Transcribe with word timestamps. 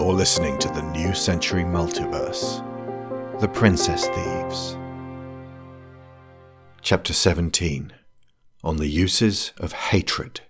You're 0.00 0.14
listening 0.14 0.58
to 0.60 0.68
the 0.68 0.80
New 0.80 1.14
Century 1.14 1.62
Multiverse 1.62 2.64
The 3.38 3.48
Princess 3.48 4.06
Thieves. 4.06 4.74
Chapter 6.80 7.12
17 7.12 7.92
On 8.64 8.78
the 8.78 8.88
Uses 8.88 9.52
of 9.58 9.72
Hatred. 9.72 10.40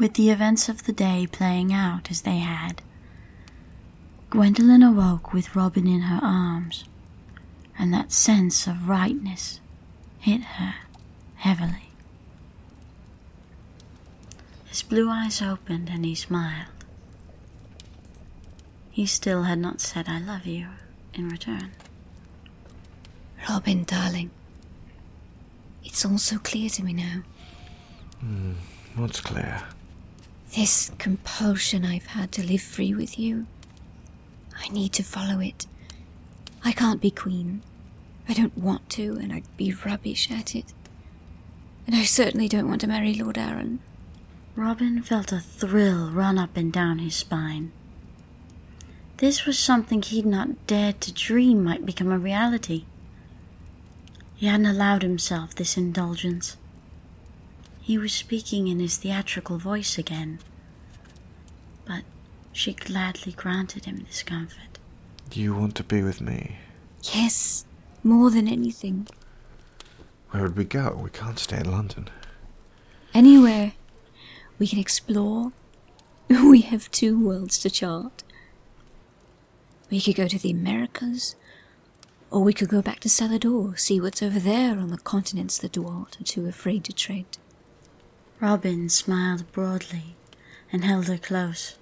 With 0.00 0.14
the 0.14 0.30
events 0.30 0.68
of 0.68 0.82
the 0.82 0.92
day 0.92 1.28
playing 1.30 1.72
out 1.72 2.10
as 2.10 2.22
they 2.22 2.38
had, 2.38 2.82
Gwendoline 4.30 4.84
awoke 4.84 5.32
with 5.32 5.54
Robin 5.54 5.86
in 5.86 6.00
her 6.00 6.18
arms, 6.20 6.84
and 7.78 7.94
that 7.94 8.10
sense 8.10 8.66
of 8.66 8.88
rightness 8.88 9.60
hit 10.18 10.42
her 10.42 10.74
heavily. 11.36 11.92
His 14.66 14.82
blue 14.82 15.08
eyes 15.08 15.40
opened 15.40 15.88
and 15.88 16.04
he 16.04 16.16
smiled. 16.16 16.71
He 18.92 19.06
still 19.06 19.44
had 19.44 19.58
not 19.58 19.80
said, 19.80 20.06
I 20.06 20.18
love 20.20 20.46
you 20.46 20.66
in 21.14 21.30
return. 21.30 21.70
Robin, 23.48 23.84
darling. 23.84 24.30
It's 25.82 26.04
all 26.04 26.18
so 26.18 26.38
clear 26.38 26.68
to 26.68 26.84
me 26.84 26.92
now. 26.92 27.22
Hmm, 28.20 28.52
what's 28.94 29.22
clear? 29.22 29.62
This 30.54 30.92
compulsion 30.98 31.86
I've 31.86 32.08
had 32.08 32.32
to 32.32 32.46
live 32.46 32.60
free 32.60 32.92
with 32.92 33.18
you. 33.18 33.46
I 34.54 34.68
need 34.68 34.92
to 34.92 35.02
follow 35.02 35.40
it. 35.40 35.66
I 36.62 36.72
can't 36.72 37.00
be 37.00 37.10
queen. 37.10 37.62
I 38.28 38.34
don't 38.34 38.56
want 38.58 38.90
to, 38.90 39.18
and 39.20 39.32
I'd 39.32 39.56
be 39.56 39.72
rubbish 39.72 40.30
at 40.30 40.54
it. 40.54 40.66
And 41.86 41.96
I 41.96 42.04
certainly 42.04 42.46
don't 42.46 42.68
want 42.68 42.82
to 42.82 42.86
marry 42.86 43.14
Lord 43.14 43.38
Aaron. 43.38 43.80
Robin 44.54 45.02
felt 45.02 45.32
a 45.32 45.40
thrill 45.40 46.10
run 46.10 46.38
up 46.38 46.58
and 46.58 46.70
down 46.70 46.98
his 46.98 47.16
spine. 47.16 47.72
This 49.22 49.46
was 49.46 49.56
something 49.56 50.02
he'd 50.02 50.26
not 50.26 50.66
dared 50.66 51.00
to 51.02 51.12
dream 51.12 51.62
might 51.62 51.86
become 51.86 52.10
a 52.10 52.18
reality. 52.18 52.86
He 54.34 54.46
hadn't 54.46 54.66
allowed 54.66 55.02
himself 55.02 55.54
this 55.54 55.76
indulgence. 55.76 56.56
He 57.80 57.96
was 57.96 58.12
speaking 58.12 58.66
in 58.66 58.80
his 58.80 58.96
theatrical 58.96 59.58
voice 59.58 59.96
again, 59.96 60.40
but 61.84 62.02
she 62.52 62.72
gladly 62.72 63.30
granted 63.30 63.84
him 63.84 64.04
this 64.08 64.24
comfort. 64.24 64.80
Do 65.30 65.40
you 65.40 65.54
want 65.54 65.76
to 65.76 65.84
be 65.84 66.02
with 66.02 66.20
me? 66.20 66.56
Yes, 67.14 67.64
more 68.02 68.28
than 68.28 68.48
anything. 68.48 69.06
Where 70.30 70.42
would 70.42 70.56
we 70.56 70.64
go? 70.64 70.98
We 71.00 71.10
can't 71.10 71.38
stay 71.38 71.58
in 71.58 71.70
London. 71.70 72.08
Anywhere 73.14 73.74
we 74.58 74.66
can 74.66 74.80
explore. 74.80 75.52
We 76.28 76.62
have 76.62 76.90
two 76.90 77.24
worlds 77.24 77.60
to 77.60 77.70
chart. 77.70 78.24
We 79.92 80.00
could 80.00 80.16
go 80.16 80.26
to 80.26 80.38
the 80.38 80.50
Americas, 80.50 81.36
or 82.30 82.42
we 82.42 82.54
could 82.54 82.70
go 82.70 82.80
back 82.80 83.00
to 83.00 83.10
Salador, 83.10 83.78
see 83.78 84.00
what's 84.00 84.22
over 84.22 84.38
there 84.38 84.78
on 84.78 84.88
the 84.88 84.96
continents 84.96 85.58
the 85.58 85.68
Dwart 85.68 86.18
are 86.18 86.24
too 86.24 86.46
afraid 86.46 86.84
to 86.84 86.94
tread. 86.94 87.26
Robin 88.40 88.88
smiled 88.88 89.52
broadly 89.52 90.16
and 90.72 90.82
held 90.82 91.08
her 91.08 91.18
close. 91.18 91.76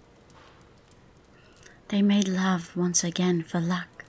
They 1.86 2.02
made 2.02 2.26
love 2.26 2.76
once 2.76 3.04
again 3.04 3.44
for 3.44 3.60
luck, 3.60 4.04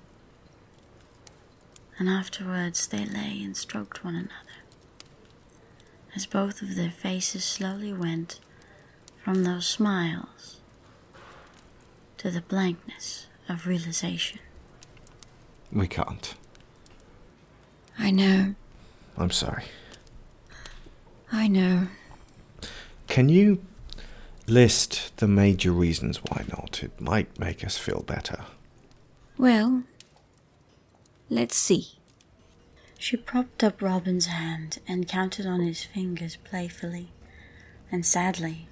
and 1.99 2.09
afterwards 2.09 2.87
they 2.87 3.05
lay 3.05 3.39
and 3.43 3.55
stroked 3.55 4.03
one 4.03 4.15
another 4.15 4.63
as 6.15 6.25
both 6.25 6.63
of 6.63 6.73
their 6.75 6.89
faces 6.89 7.45
slowly 7.45 7.93
went 7.93 8.39
from 9.23 9.43
those 9.43 9.67
smiles 9.67 10.59
to 12.17 12.31
the 12.31 12.41
blankness 12.41 13.27
of 13.51 13.67
realization. 13.67 14.39
We 15.71 15.87
can't. 15.87 16.35
I 17.97 18.11
know, 18.11 18.55
I'm 19.17 19.31
sorry. 19.31 19.65
I 21.31 21.47
know. 21.47 21.87
Can 23.07 23.29
you 23.29 23.61
list 24.47 25.15
the 25.17 25.27
major 25.27 25.71
reasons 25.71 26.17
why 26.17 26.45
not? 26.49 26.81
It 26.83 26.99
might 26.99 27.39
make 27.39 27.63
us 27.63 27.77
feel 27.77 28.01
better. 28.01 28.45
Well, 29.37 29.83
let's 31.29 31.55
see. 31.55 31.93
She 32.97 33.17
propped 33.17 33.63
up 33.63 33.81
Robin's 33.81 34.27
hand 34.27 34.79
and 34.87 35.07
counted 35.07 35.45
on 35.45 35.61
his 35.61 35.83
fingers 35.83 36.37
playfully 36.37 37.09
and 37.91 38.05
sadly, 38.05 38.67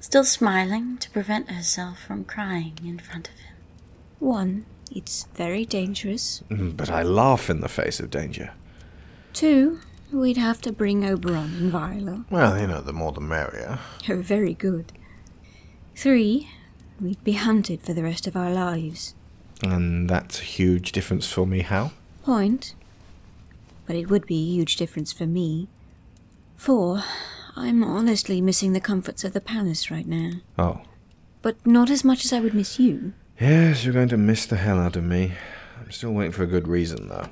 still 0.00 0.24
smiling 0.24 0.98
to 0.98 1.10
prevent 1.10 1.50
herself 1.50 2.00
from 2.00 2.24
crying 2.24 2.78
in 2.84 2.98
front 2.98 3.28
of 3.28 3.34
him. 3.34 3.53
One, 4.18 4.66
it's 4.90 5.24
very 5.34 5.64
dangerous. 5.64 6.42
Mm, 6.50 6.76
But 6.76 6.90
I 6.90 7.02
laugh 7.02 7.50
in 7.50 7.60
the 7.60 7.68
face 7.68 8.00
of 8.00 8.10
danger. 8.10 8.52
Two, 9.32 9.80
we'd 10.12 10.36
have 10.36 10.60
to 10.62 10.72
bring 10.72 11.04
Oberon 11.04 11.54
and 11.56 11.72
Viola. 11.72 12.24
Well, 12.30 12.58
you 12.60 12.66
know, 12.66 12.80
the 12.80 12.92
more 12.92 13.12
the 13.12 13.20
merrier. 13.20 13.78
Oh, 14.08 14.20
very 14.20 14.54
good. 14.54 14.92
Three, 15.96 16.48
we'd 17.00 17.22
be 17.24 17.32
hunted 17.32 17.80
for 17.82 17.92
the 17.94 18.02
rest 18.02 18.26
of 18.26 18.36
our 18.36 18.50
lives. 18.52 19.14
And 19.62 20.08
that's 20.10 20.40
a 20.40 20.44
huge 20.44 20.92
difference 20.92 21.26
for 21.30 21.46
me, 21.46 21.60
how? 21.60 21.92
Point. 22.22 22.74
But 23.86 23.96
it 23.96 24.10
would 24.10 24.26
be 24.26 24.36
a 24.42 24.52
huge 24.56 24.76
difference 24.76 25.12
for 25.12 25.26
me. 25.26 25.68
Four, 26.56 27.02
I'm 27.56 27.82
honestly 27.84 28.40
missing 28.40 28.72
the 28.72 28.80
comforts 28.80 29.24
of 29.24 29.32
the 29.32 29.40
palace 29.40 29.90
right 29.90 30.06
now. 30.06 30.32
Oh. 30.58 30.80
But 31.42 31.64
not 31.66 31.90
as 31.90 32.04
much 32.04 32.24
as 32.24 32.32
I 32.32 32.40
would 32.40 32.54
miss 32.54 32.78
you. 32.78 33.12
Yes, 33.40 33.84
you're 33.84 33.94
going 33.94 34.08
to 34.08 34.16
miss 34.16 34.46
the 34.46 34.56
hell 34.56 34.78
out 34.78 34.96
of 34.96 35.02
me. 35.02 35.32
I'm 35.80 35.90
still 35.90 36.12
waiting 36.12 36.32
for 36.32 36.44
a 36.44 36.48
good 36.48 36.68
reason, 36.68 37.08
though. 37.08 37.28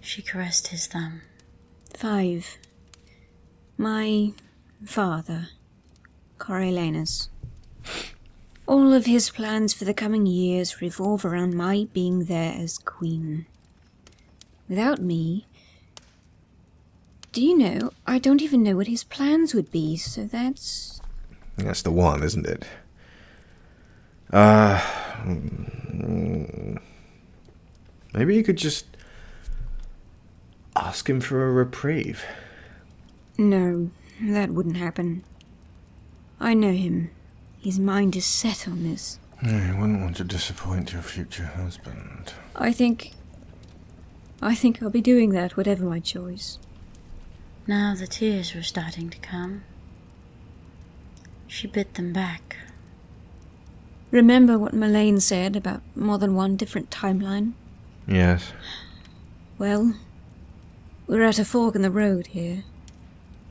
She 0.00 0.22
caressed 0.22 0.68
his 0.68 0.86
thumb. 0.86 1.22
Five, 1.96 2.56
my 3.76 4.32
father, 4.84 5.48
Coriolanus. 6.38 7.28
All 8.66 8.92
of 8.92 9.06
his 9.06 9.30
plans 9.30 9.74
for 9.74 9.84
the 9.84 9.92
coming 9.92 10.24
years 10.24 10.80
revolve 10.80 11.24
around 11.24 11.54
my 11.54 11.88
being 11.92 12.26
there 12.26 12.54
as 12.56 12.78
queen. 12.78 13.46
Without 14.68 15.00
me, 15.00 15.46
do 17.32 17.44
you 17.44 17.58
know, 17.58 17.90
I 18.06 18.20
don't 18.20 18.40
even 18.40 18.62
know 18.62 18.76
what 18.76 18.86
his 18.86 19.02
plans 19.02 19.52
would 19.52 19.72
be, 19.72 19.96
so 19.96 20.24
that's. 20.24 21.00
That's 21.56 21.82
the 21.82 21.90
one, 21.90 22.22
isn't 22.22 22.46
it? 22.46 22.64
Uh. 24.32 24.80
Mm, 25.24 26.80
Maybe 28.12 28.34
you 28.34 28.42
could 28.42 28.58
just 28.58 28.86
ask 30.74 31.08
him 31.08 31.20
for 31.20 31.46
a 31.46 31.52
reprieve. 31.52 32.24
No, 33.38 33.90
that 34.20 34.50
wouldn't 34.50 34.76
happen. 34.76 35.24
I 36.40 36.54
know 36.54 36.72
him. 36.72 37.10
His 37.60 37.78
mind 37.78 38.16
is 38.16 38.24
set 38.24 38.66
on 38.66 38.82
this. 38.82 39.18
You 39.42 39.76
wouldn't 39.78 40.02
want 40.02 40.16
to 40.16 40.24
disappoint 40.24 40.92
your 40.92 41.02
future 41.02 41.44
husband. 41.44 42.32
I 42.56 42.72
think. 42.72 43.12
I 44.42 44.54
think 44.54 44.82
I'll 44.82 44.90
be 44.90 45.02
doing 45.02 45.30
that, 45.30 45.56
whatever 45.56 45.84
my 45.84 46.00
choice. 46.00 46.58
Now 47.66 47.94
the 47.94 48.06
tears 48.06 48.54
were 48.54 48.62
starting 48.62 49.10
to 49.10 49.18
come. 49.18 49.62
She 51.46 51.66
bit 51.66 51.94
them 51.94 52.12
back. 52.12 52.56
Remember 54.10 54.58
what 54.58 54.74
Mullane 54.74 55.20
said 55.20 55.54
about 55.54 55.82
more 55.94 56.18
than 56.18 56.34
one 56.34 56.56
different 56.56 56.90
timeline? 56.90 57.52
Yes. 58.08 58.52
Well, 59.58 59.94
we're 61.06 61.22
at 61.22 61.38
a 61.38 61.44
fork 61.44 61.76
in 61.76 61.82
the 61.82 61.90
road 61.90 62.28
here. 62.28 62.64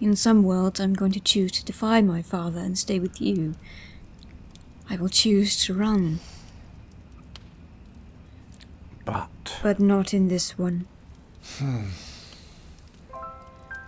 In 0.02 0.16
some 0.16 0.44
worlds, 0.44 0.80
I'm 0.80 0.94
going 0.94 1.12
to 1.14 1.20
choose 1.20 1.52
to 1.54 1.66
defy 1.66 2.02
my 2.02 2.22
father 2.22 2.60
and 2.60 2.78
stay 2.78 3.00
with 3.00 3.22
you. 3.22 3.56
I 4.90 4.96
will 4.98 5.10
choose 5.10 5.64
to 5.66 5.74
run, 5.74 6.20
But. 9.06 9.60
but 9.62 9.80
not 9.80 10.14
in 10.14 10.30
this 10.30 10.58
one. 10.58 10.88
Hmm. 11.58 11.90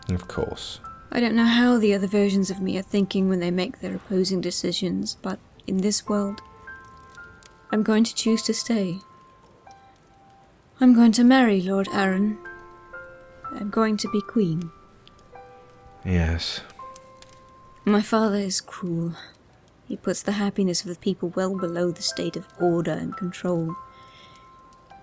Of 0.09 0.27
course. 0.27 0.79
I 1.11 1.19
don't 1.19 1.35
know 1.35 1.45
how 1.45 1.77
the 1.77 1.93
other 1.93 2.07
versions 2.07 2.51
of 2.51 2.61
me 2.61 2.77
are 2.77 2.83
thinking 2.83 3.27
when 3.29 3.39
they 3.39 3.51
make 3.51 3.79
their 3.79 3.95
opposing 3.95 4.41
decisions, 4.41 5.17
but 5.21 5.39
in 5.65 5.77
this 5.77 6.07
world, 6.07 6.41
I'm 7.71 7.83
going 7.83 8.03
to 8.03 8.13
choose 8.13 8.41
to 8.43 8.53
stay. 8.53 8.99
I'm 10.81 10.93
going 10.93 11.13
to 11.13 11.23
marry 11.23 11.61
Lord 11.61 11.87
Aaron. 11.93 12.37
I'm 13.51 13.69
going 13.69 13.97
to 13.97 14.09
be 14.11 14.21
queen. 14.21 14.71
Yes. 16.03 16.61
My 17.85 18.01
father 18.01 18.37
is 18.37 18.61
cruel. 18.61 19.13
He 19.87 19.95
puts 19.95 20.21
the 20.21 20.33
happiness 20.33 20.81
of 20.81 20.89
the 20.89 20.99
people 20.99 21.29
well 21.29 21.57
below 21.57 21.91
the 21.91 22.01
state 22.01 22.35
of 22.35 22.47
order 22.59 22.91
and 22.91 23.15
control. 23.15 23.75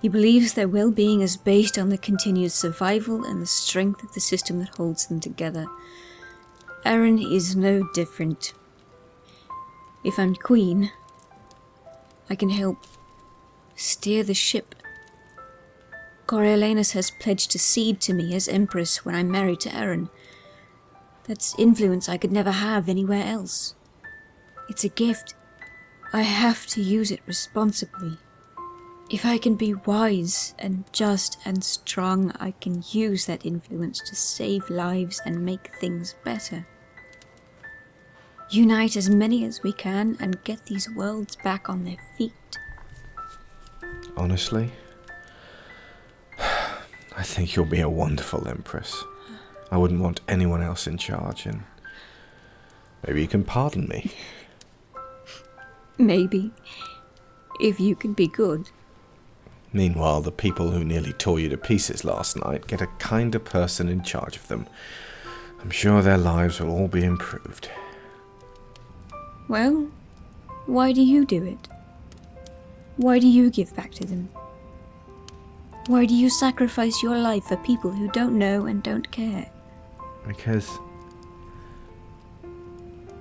He 0.03 0.09
believes 0.09 0.53
their 0.53 0.69
well 0.69 0.91
being 0.91 1.23
is 1.23 1.37
based 1.37 1.79
on 1.79 1.89
the 1.89 1.99
continued 1.99 2.53
survival 2.53 3.25
and 3.25 3.41
the 3.41 3.47
strength 3.47 4.03
of 4.03 4.13
the 4.13 4.21
system 4.21 4.59
that 4.61 4.77
holds 4.77 5.07
them 5.07 5.21
together. 5.21 5.67
Aaron 6.85 7.19
is 7.19 7.57
no 7.57 7.83
different. 7.95 8.53
If 10.05 10.19
I'm 10.19 10.35
queen, 10.35 10.93
I 12.31 12.35
can 12.35 12.51
help 12.51 12.87
steer 13.75 14.23
the 14.23 14.35
ship. 14.35 14.75
Coriolanus 16.27 16.93
has 16.93 17.11
pledged 17.11 17.51
to 17.53 17.59
cede 17.59 18.01
to 18.03 18.13
me 18.13 18.35
as 18.35 18.49
Empress 18.49 19.05
when 19.05 19.15
I'm 19.15 19.31
married 19.31 19.61
to 19.61 19.75
Aaron. 19.75 20.11
That's 21.25 21.59
influence 21.59 22.09
I 22.09 22.19
could 22.19 22.33
never 22.33 22.51
have 22.51 22.89
anywhere 22.89 23.25
else. 23.25 23.75
It's 24.69 24.85
a 24.85 24.89
gift. 24.89 25.35
I 26.13 26.23
have 26.23 26.67
to 26.69 26.83
use 26.83 27.11
it 27.11 27.21
responsibly. 27.27 28.19
If 29.11 29.25
I 29.25 29.39
can 29.39 29.55
be 29.55 29.73
wise 29.73 30.55
and 30.59 30.85
just 30.93 31.39
and 31.47 31.65
strong, 31.65 32.33
I 32.39 32.51
can 32.51 32.85
use 32.91 33.25
that 33.25 33.47
influence 33.47 34.01
to 34.01 34.15
save 34.15 34.69
lives 34.69 35.21
and 35.25 35.45
make 35.45 35.75
things 35.81 36.15
better. 36.25 36.67
Unite 38.51 38.97
as 38.97 39.11
many 39.11 39.45
as 39.45 39.63
we 39.63 39.73
can 39.75 40.17
and 40.21 40.43
get 40.45 40.65
these 40.65 40.89
worlds 40.91 41.37
back 41.37 41.69
on 41.69 41.85
their 41.85 41.99
feet. 42.17 42.33
Honestly, 44.17 44.71
I 46.39 47.23
think 47.23 47.55
you'll 47.55 47.67
be 47.67 47.81
a 47.81 47.91
wonderful 47.91 48.49
Empress. 48.49 49.05
I 49.71 49.77
wouldn't 49.77 50.01
want 50.01 50.23
anyone 50.29 50.63
else 50.63 50.87
in 50.87 50.97
charge, 50.97 51.45
and 51.45 51.63
maybe 53.07 53.21
you 53.21 53.29
can 53.29 53.45
pardon 53.45 53.87
me. 53.87 54.11
Maybe. 55.99 56.53
If 57.61 57.81
you 57.81 57.97
can 57.97 58.13
be 58.15 58.29
good. 58.29 58.71
Meanwhile, 59.73 60.23
the 60.23 60.33
people 60.33 60.71
who 60.71 60.85
nearly 60.85 61.13
tore 61.13 61.39
you 61.41 61.49
to 61.51 61.59
pieces 61.59 62.05
last 62.05 62.37
night 62.37 62.67
get 62.67 62.81
a 62.81 62.87
kinder 62.99 63.41
person 63.41 63.89
in 63.89 64.03
charge 64.03 64.37
of 64.37 64.49
them. 64.49 64.67
I'm 65.61 65.71
sure 65.71 66.01
their 66.01 66.17
lives 66.17 66.61
will 66.61 66.71
all 66.71 66.89
be 66.89 67.05
improved. 67.05 67.69
Well, 69.49 69.89
why 70.67 70.93
do 70.93 71.01
you 71.01 71.25
do 71.25 71.43
it? 71.43 71.69
Why 72.97 73.19
do 73.19 73.27
you 73.27 73.51
give 73.51 73.75
back 73.75 73.93
to 73.93 74.05
them? 74.05 74.29
Why 75.87 76.05
do 76.05 76.15
you 76.15 76.29
sacrifice 76.29 77.03
your 77.03 77.17
life 77.17 77.45
for 77.45 77.57
people 77.57 77.91
who 77.91 78.09
don't 78.11 78.39
know 78.39 78.67
and 78.67 78.83
don't 78.83 79.11
care? 79.11 79.51
Because. 80.27 80.79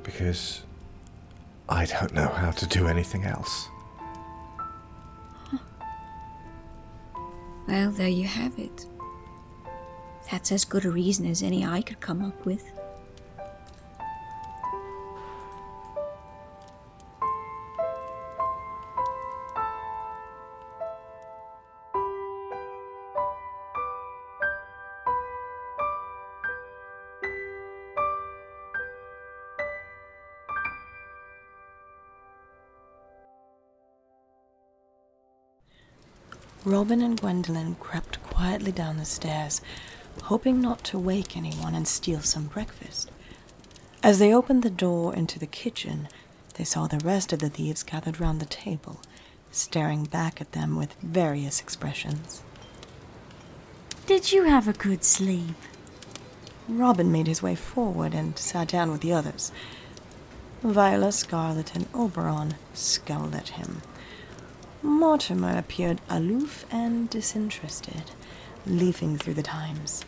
Because. 0.04 0.64
I 1.70 1.86
don't 1.86 2.14
know 2.14 2.28
how 2.28 2.52
to 2.52 2.68
do 2.68 2.88
anything 2.88 3.24
else. 3.24 3.70
Well, 7.68 7.92
there 7.92 8.08
you 8.08 8.26
have 8.26 8.58
it. 8.58 8.86
That's 10.32 10.52
as 10.52 10.66
good 10.66 10.86
a 10.86 10.90
reason 10.92 11.26
as 11.26 11.44
any 11.44 11.66
I 11.66 11.82
could 11.82 12.00
come 12.00 12.24
up 12.24 12.46
with. 12.46 12.64
Robin 36.78 37.02
and 37.02 37.20
Gwendoline 37.20 37.80
crept 37.80 38.22
quietly 38.22 38.72
down 38.72 38.98
the 38.98 39.06
stairs, 39.06 39.62
hoping 40.26 40.62
not 40.62 40.84
to 40.84 41.00
wake 41.00 41.36
anyone 41.36 41.74
and 41.74 41.88
steal 41.88 42.22
some 42.22 42.46
breakfast. 42.46 43.10
As 44.04 44.20
they 44.20 44.32
opened 44.32 44.62
the 44.62 44.70
door 44.70 45.12
into 45.16 45.40
the 45.40 45.48
kitchen, 45.48 46.08
they 46.54 46.64
saw 46.64 46.86
the 46.86 47.04
rest 47.04 47.34
of 47.34 47.40
the 47.40 47.50
thieves 47.50 47.82
gathered 47.82 48.20
round 48.20 48.40
the 48.40 48.46
table, 48.46 49.02
staring 49.50 50.04
back 50.04 50.40
at 50.40 50.52
them 50.52 50.76
with 50.76 50.94
various 51.02 51.60
expressions. 51.60 52.44
Did 54.06 54.32
you 54.32 54.44
have 54.44 54.68
a 54.68 54.74
good 54.74 55.04
sleep? 55.04 55.56
Robin 56.70 57.12
made 57.12 57.26
his 57.26 57.42
way 57.42 57.56
forward 57.56 58.14
and 58.14 58.38
sat 58.38 58.68
down 58.68 58.92
with 58.92 59.02
the 59.02 59.14
others. 59.14 59.52
Viola, 60.62 61.12
Scarlet, 61.12 61.74
and 61.76 61.88
Oberon 61.96 62.54
scowled 62.76 63.34
at 63.34 63.50
him. 63.50 63.82
Mortimer 64.84 65.58
appeared 65.58 66.02
aloof 66.10 66.66
and 66.72 67.10
disinterested, 67.10 68.12
leafing 68.66 69.18
through 69.18 69.34
the 69.34 69.44
Times. 69.44 70.06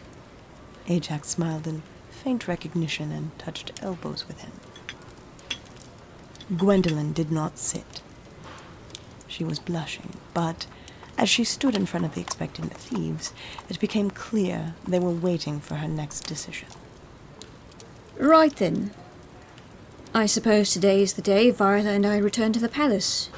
Ajax 0.87 1.29
smiled 1.29 1.67
in 1.67 1.81
faint 2.09 2.47
recognition 2.47 3.11
and 3.11 3.37
touched 3.39 3.71
elbows 3.81 4.27
with 4.27 4.41
him. 4.41 4.51
Gwendoline 6.53 7.13
did 7.13 7.31
not 7.31 7.57
sit. 7.57 8.01
She 9.27 9.43
was 9.43 9.59
blushing, 9.59 10.13
but 10.33 10.65
as 11.17 11.29
she 11.29 11.43
stood 11.43 11.75
in 11.75 11.85
front 11.85 12.05
of 12.05 12.15
the 12.15 12.21
expectant 12.21 12.73
thieves, 12.73 13.33
it 13.69 13.79
became 13.79 14.09
clear 14.09 14.73
they 14.87 14.99
were 14.99 15.11
waiting 15.11 15.59
for 15.59 15.75
her 15.75 15.87
next 15.87 16.21
decision. 16.21 16.67
Right 18.17 18.55
then. 18.55 18.91
I 20.13 20.25
suppose 20.25 20.71
today 20.71 21.01
is 21.01 21.13
the 21.13 21.21
day 21.21 21.51
Viola 21.51 21.91
and 21.91 22.05
I 22.05 22.17
return 22.17 22.53
to 22.53 22.59
the 22.59 22.69
palace. 22.69 23.29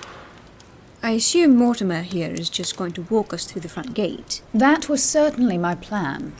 I 1.03 1.11
assume 1.11 1.55
Mortimer 1.55 2.03
here 2.03 2.31
is 2.31 2.47
just 2.47 2.77
going 2.77 2.91
to 2.91 3.01
walk 3.09 3.33
us 3.33 3.45
through 3.45 3.61
the 3.61 3.69
front 3.69 3.95
gate. 3.95 4.43
That 4.53 4.87
was 4.87 5.03
certainly 5.03 5.57
my 5.57 5.73
plan. 5.73 6.33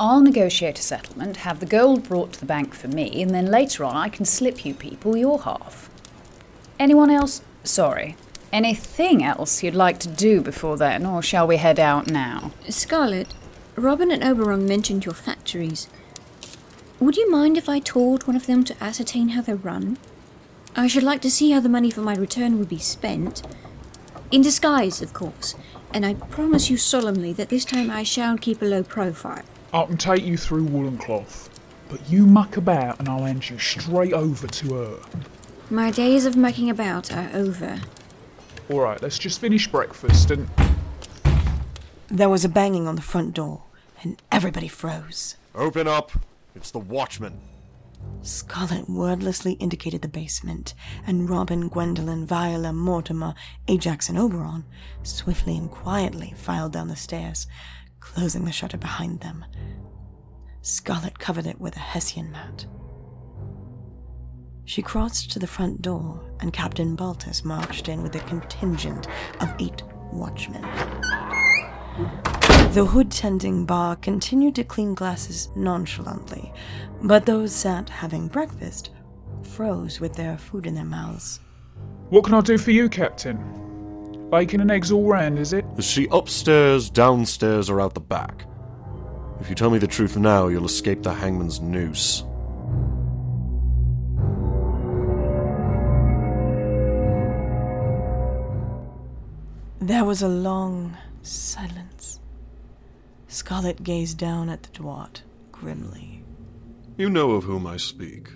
I'll 0.00 0.22
negotiate 0.22 0.78
a 0.78 0.82
settlement, 0.82 1.38
have 1.38 1.60
the 1.60 1.66
gold 1.66 2.04
brought 2.04 2.32
to 2.32 2.40
the 2.40 2.46
bank 2.46 2.74
for 2.74 2.88
me, 2.88 3.20
and 3.20 3.32
then 3.32 3.50
later 3.50 3.84
on 3.84 3.94
I 3.94 4.08
can 4.08 4.24
slip 4.24 4.64
you 4.64 4.72
people 4.72 5.18
your 5.18 5.42
half. 5.42 5.90
Anyone 6.78 7.10
else? 7.10 7.42
Sorry. 7.62 8.16
Anything 8.50 9.22
else 9.22 9.62
you'd 9.62 9.74
like 9.74 9.98
to 9.98 10.08
do 10.08 10.40
before 10.40 10.78
then, 10.78 11.04
or 11.04 11.20
shall 11.20 11.46
we 11.46 11.58
head 11.58 11.78
out 11.78 12.10
now? 12.10 12.52
Scarlet, 12.70 13.34
Robin 13.74 14.10
and 14.10 14.24
Oberon 14.24 14.66
mentioned 14.66 15.04
your 15.04 15.14
factories. 15.14 15.88
Would 17.00 17.18
you 17.18 17.30
mind 17.30 17.58
if 17.58 17.68
I 17.68 17.80
toured 17.80 18.26
one 18.26 18.36
of 18.36 18.46
them 18.46 18.64
to 18.64 18.82
ascertain 18.82 19.30
how 19.30 19.42
they're 19.42 19.56
run? 19.56 19.98
I 20.74 20.86
should 20.86 21.02
like 21.02 21.20
to 21.22 21.30
see 21.30 21.50
how 21.50 21.60
the 21.60 21.68
money 21.68 21.90
for 21.90 22.00
my 22.00 22.14
return 22.14 22.58
would 22.58 22.70
be 22.70 22.78
spent. 22.78 23.42
In 24.32 24.42
disguise, 24.42 25.02
of 25.02 25.12
course, 25.12 25.54
and 25.94 26.04
I 26.04 26.14
promise 26.14 26.68
you 26.68 26.76
solemnly 26.76 27.32
that 27.34 27.48
this 27.48 27.64
time 27.64 27.90
I 27.90 28.02
shall 28.02 28.36
keep 28.36 28.60
a 28.60 28.64
low 28.64 28.82
profile. 28.82 29.44
I 29.72 29.84
can 29.84 29.96
take 29.96 30.24
you 30.24 30.36
through 30.36 30.64
woolen 30.64 30.98
cloth, 30.98 31.48
but 31.88 32.10
you 32.10 32.26
muck 32.26 32.56
about 32.56 32.98
and 32.98 33.08
I'll 33.08 33.24
hand 33.24 33.48
you 33.48 33.58
straight 33.58 34.12
over 34.12 34.48
to 34.48 34.74
her. 34.74 34.98
My 35.70 35.92
days 35.92 36.26
of 36.26 36.36
mucking 36.36 36.70
about 36.70 37.12
are 37.12 37.30
over. 37.34 37.80
Alright, 38.68 39.00
let's 39.00 39.18
just 39.18 39.40
finish 39.40 39.68
breakfast 39.68 40.32
and. 40.32 40.48
There 42.08 42.28
was 42.28 42.44
a 42.44 42.48
banging 42.48 42.88
on 42.88 42.96
the 42.96 43.02
front 43.02 43.34
door, 43.34 43.62
and 44.02 44.20
everybody 44.32 44.68
froze. 44.68 45.36
Open 45.54 45.86
up! 45.86 46.12
It's 46.54 46.70
the 46.70 46.78
watchman. 46.78 47.38
Scarlet 48.22 48.88
wordlessly 48.90 49.52
indicated 49.54 50.02
the 50.02 50.08
basement, 50.08 50.74
and 51.06 51.30
Robin, 51.30 51.68
Gwendolen, 51.68 52.26
Viola, 52.26 52.72
Mortimer, 52.72 53.34
Ajax, 53.68 54.08
and 54.08 54.18
Oberon 54.18 54.64
swiftly 55.02 55.56
and 55.56 55.70
quietly 55.70 56.34
filed 56.36 56.72
down 56.72 56.88
the 56.88 56.96
stairs, 56.96 57.46
closing 58.00 58.44
the 58.44 58.52
shutter 58.52 58.76
behind 58.76 59.20
them. 59.20 59.44
Scarlet 60.62 61.18
covered 61.18 61.46
it 61.46 61.60
with 61.60 61.76
a 61.76 61.80
Hessian 61.80 62.32
mat. 62.32 62.66
She 64.64 64.82
crossed 64.82 65.30
to 65.30 65.38
the 65.38 65.46
front 65.46 65.80
door, 65.80 66.20
and 66.40 66.52
Captain 66.52 66.96
Baltus 66.96 67.44
marched 67.44 67.88
in 67.88 68.02
with 68.02 68.16
a 68.16 68.20
contingent 68.20 69.06
of 69.40 69.54
eight 69.60 69.82
watchmen. 70.12 70.64
The 72.76 72.84
hood 72.84 73.10
tending 73.10 73.64
bar 73.64 73.96
continued 73.96 74.54
to 74.56 74.62
clean 74.62 74.92
glasses 74.92 75.48
nonchalantly, 75.56 76.52
but 77.00 77.24
those 77.24 77.50
sat 77.50 77.88
having 77.88 78.28
breakfast 78.28 78.90
froze 79.42 79.98
with 79.98 80.12
their 80.12 80.36
food 80.36 80.66
in 80.66 80.74
their 80.74 80.84
mouths. 80.84 81.40
What 82.10 82.24
can 82.24 82.34
I 82.34 82.42
do 82.42 82.58
for 82.58 82.72
you, 82.72 82.90
Captain? 82.90 83.38
Bacon 84.30 84.60
and 84.60 84.70
eggs 84.70 84.92
all 84.92 85.06
round, 85.06 85.38
is 85.38 85.54
it? 85.54 85.64
Is 85.78 85.86
she 85.86 86.06
upstairs, 86.12 86.90
downstairs, 86.90 87.70
or 87.70 87.80
out 87.80 87.94
the 87.94 88.00
back? 88.00 88.44
If 89.40 89.48
you 89.48 89.54
tell 89.54 89.70
me 89.70 89.78
the 89.78 89.86
truth 89.86 90.18
now, 90.18 90.48
you'll 90.48 90.66
escape 90.66 91.02
the 91.02 91.14
hangman's 91.14 91.62
noose. 91.62 92.24
There 99.80 100.04
was 100.04 100.20
a 100.20 100.28
long 100.28 100.94
silence. 101.22 102.20
Scarlet 103.36 103.82
gazed 103.82 104.16
down 104.16 104.48
at 104.48 104.62
the 104.62 104.70
Dwart 104.70 105.22
grimly. 105.52 106.24
You 106.96 107.10
know 107.10 107.32
of 107.32 107.44
whom 107.44 107.66
I 107.66 107.76
speak. 107.76 108.30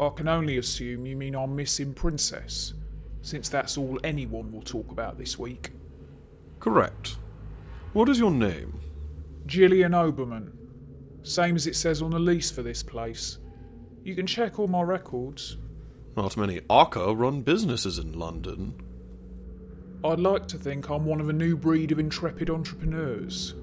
I 0.00 0.08
can 0.08 0.28
only 0.28 0.56
assume 0.56 1.04
you 1.04 1.14
mean 1.14 1.34
our 1.36 1.46
missing 1.46 1.92
princess, 1.92 2.72
since 3.20 3.50
that's 3.50 3.76
all 3.76 4.00
anyone 4.02 4.50
will 4.50 4.62
talk 4.62 4.90
about 4.90 5.18
this 5.18 5.38
week. 5.38 5.72
Correct. 6.58 7.18
What 7.92 8.08
is 8.08 8.18
your 8.18 8.30
name? 8.30 8.80
Gillian 9.44 9.92
Oberman. 9.92 10.52
Same 11.22 11.54
as 11.54 11.66
it 11.66 11.76
says 11.76 12.00
on 12.00 12.12
the 12.12 12.18
lease 12.18 12.50
for 12.50 12.62
this 12.62 12.82
place. 12.82 13.36
You 14.04 14.14
can 14.14 14.26
check 14.26 14.58
all 14.58 14.68
my 14.68 14.80
records. 14.80 15.58
Not 16.16 16.38
many 16.38 16.62
Arca 16.70 17.14
run 17.14 17.42
businesses 17.42 17.98
in 17.98 18.18
London. 18.18 18.74
I'd 20.02 20.18
like 20.18 20.48
to 20.48 20.56
think 20.56 20.88
I'm 20.88 21.04
one 21.04 21.20
of 21.20 21.28
a 21.28 21.34
new 21.34 21.58
breed 21.58 21.92
of 21.92 21.98
intrepid 21.98 22.48
entrepreneurs. 22.48 23.54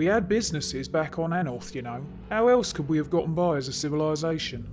We 0.00 0.06
had 0.06 0.30
businesses 0.30 0.88
back 0.88 1.18
on 1.18 1.32
Anoth, 1.32 1.74
you 1.74 1.82
know. 1.82 2.02
How 2.30 2.48
else 2.48 2.72
could 2.72 2.88
we 2.88 2.96
have 2.96 3.10
gotten 3.10 3.34
by 3.34 3.58
as 3.58 3.68
a 3.68 3.72
civilization? 3.74 4.66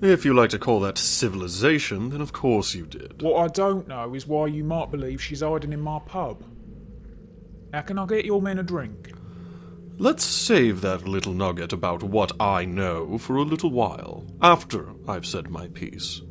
If 0.00 0.24
you 0.24 0.32
like 0.32 0.48
to 0.48 0.58
call 0.58 0.80
that 0.80 0.96
civilization, 0.96 2.08
then 2.08 2.22
of 2.22 2.32
course 2.32 2.74
you 2.74 2.86
did. 2.86 3.20
What 3.20 3.36
I 3.36 3.48
don't 3.48 3.86
know 3.86 4.14
is 4.14 4.26
why 4.26 4.46
you 4.46 4.64
might 4.64 4.90
believe 4.90 5.20
she's 5.20 5.42
hiding 5.42 5.74
in 5.74 5.82
my 5.82 5.98
pub. 5.98 6.42
How 7.74 7.82
can 7.82 7.98
I 7.98 8.06
get 8.06 8.24
your 8.24 8.40
men 8.40 8.58
a 8.58 8.62
drink? 8.62 9.12
Let's 9.98 10.24
save 10.24 10.80
that 10.80 11.06
little 11.06 11.34
nugget 11.34 11.74
about 11.74 12.02
what 12.02 12.32
I 12.40 12.64
know 12.64 13.18
for 13.18 13.36
a 13.36 13.42
little 13.42 13.72
while, 13.72 14.24
after 14.40 14.86
I've 15.06 15.26
said 15.26 15.50
my 15.50 15.68
piece. 15.68 16.22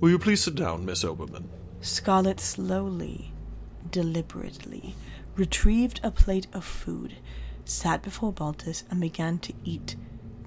Will 0.00 0.08
you 0.08 0.18
please 0.18 0.42
sit 0.42 0.54
down, 0.54 0.86
Miss 0.86 1.04
Oberman? 1.04 1.50
Scarlet 1.82 2.40
slowly, 2.40 3.34
deliberately, 3.90 4.94
retrieved 5.36 6.00
a 6.02 6.10
plate 6.10 6.46
of 6.54 6.64
food, 6.64 7.16
sat 7.64 8.02
before 8.02 8.32
Baltus, 8.32 8.84
and 8.90 9.00
began 9.00 9.38
to 9.38 9.52
eat 9.64 9.96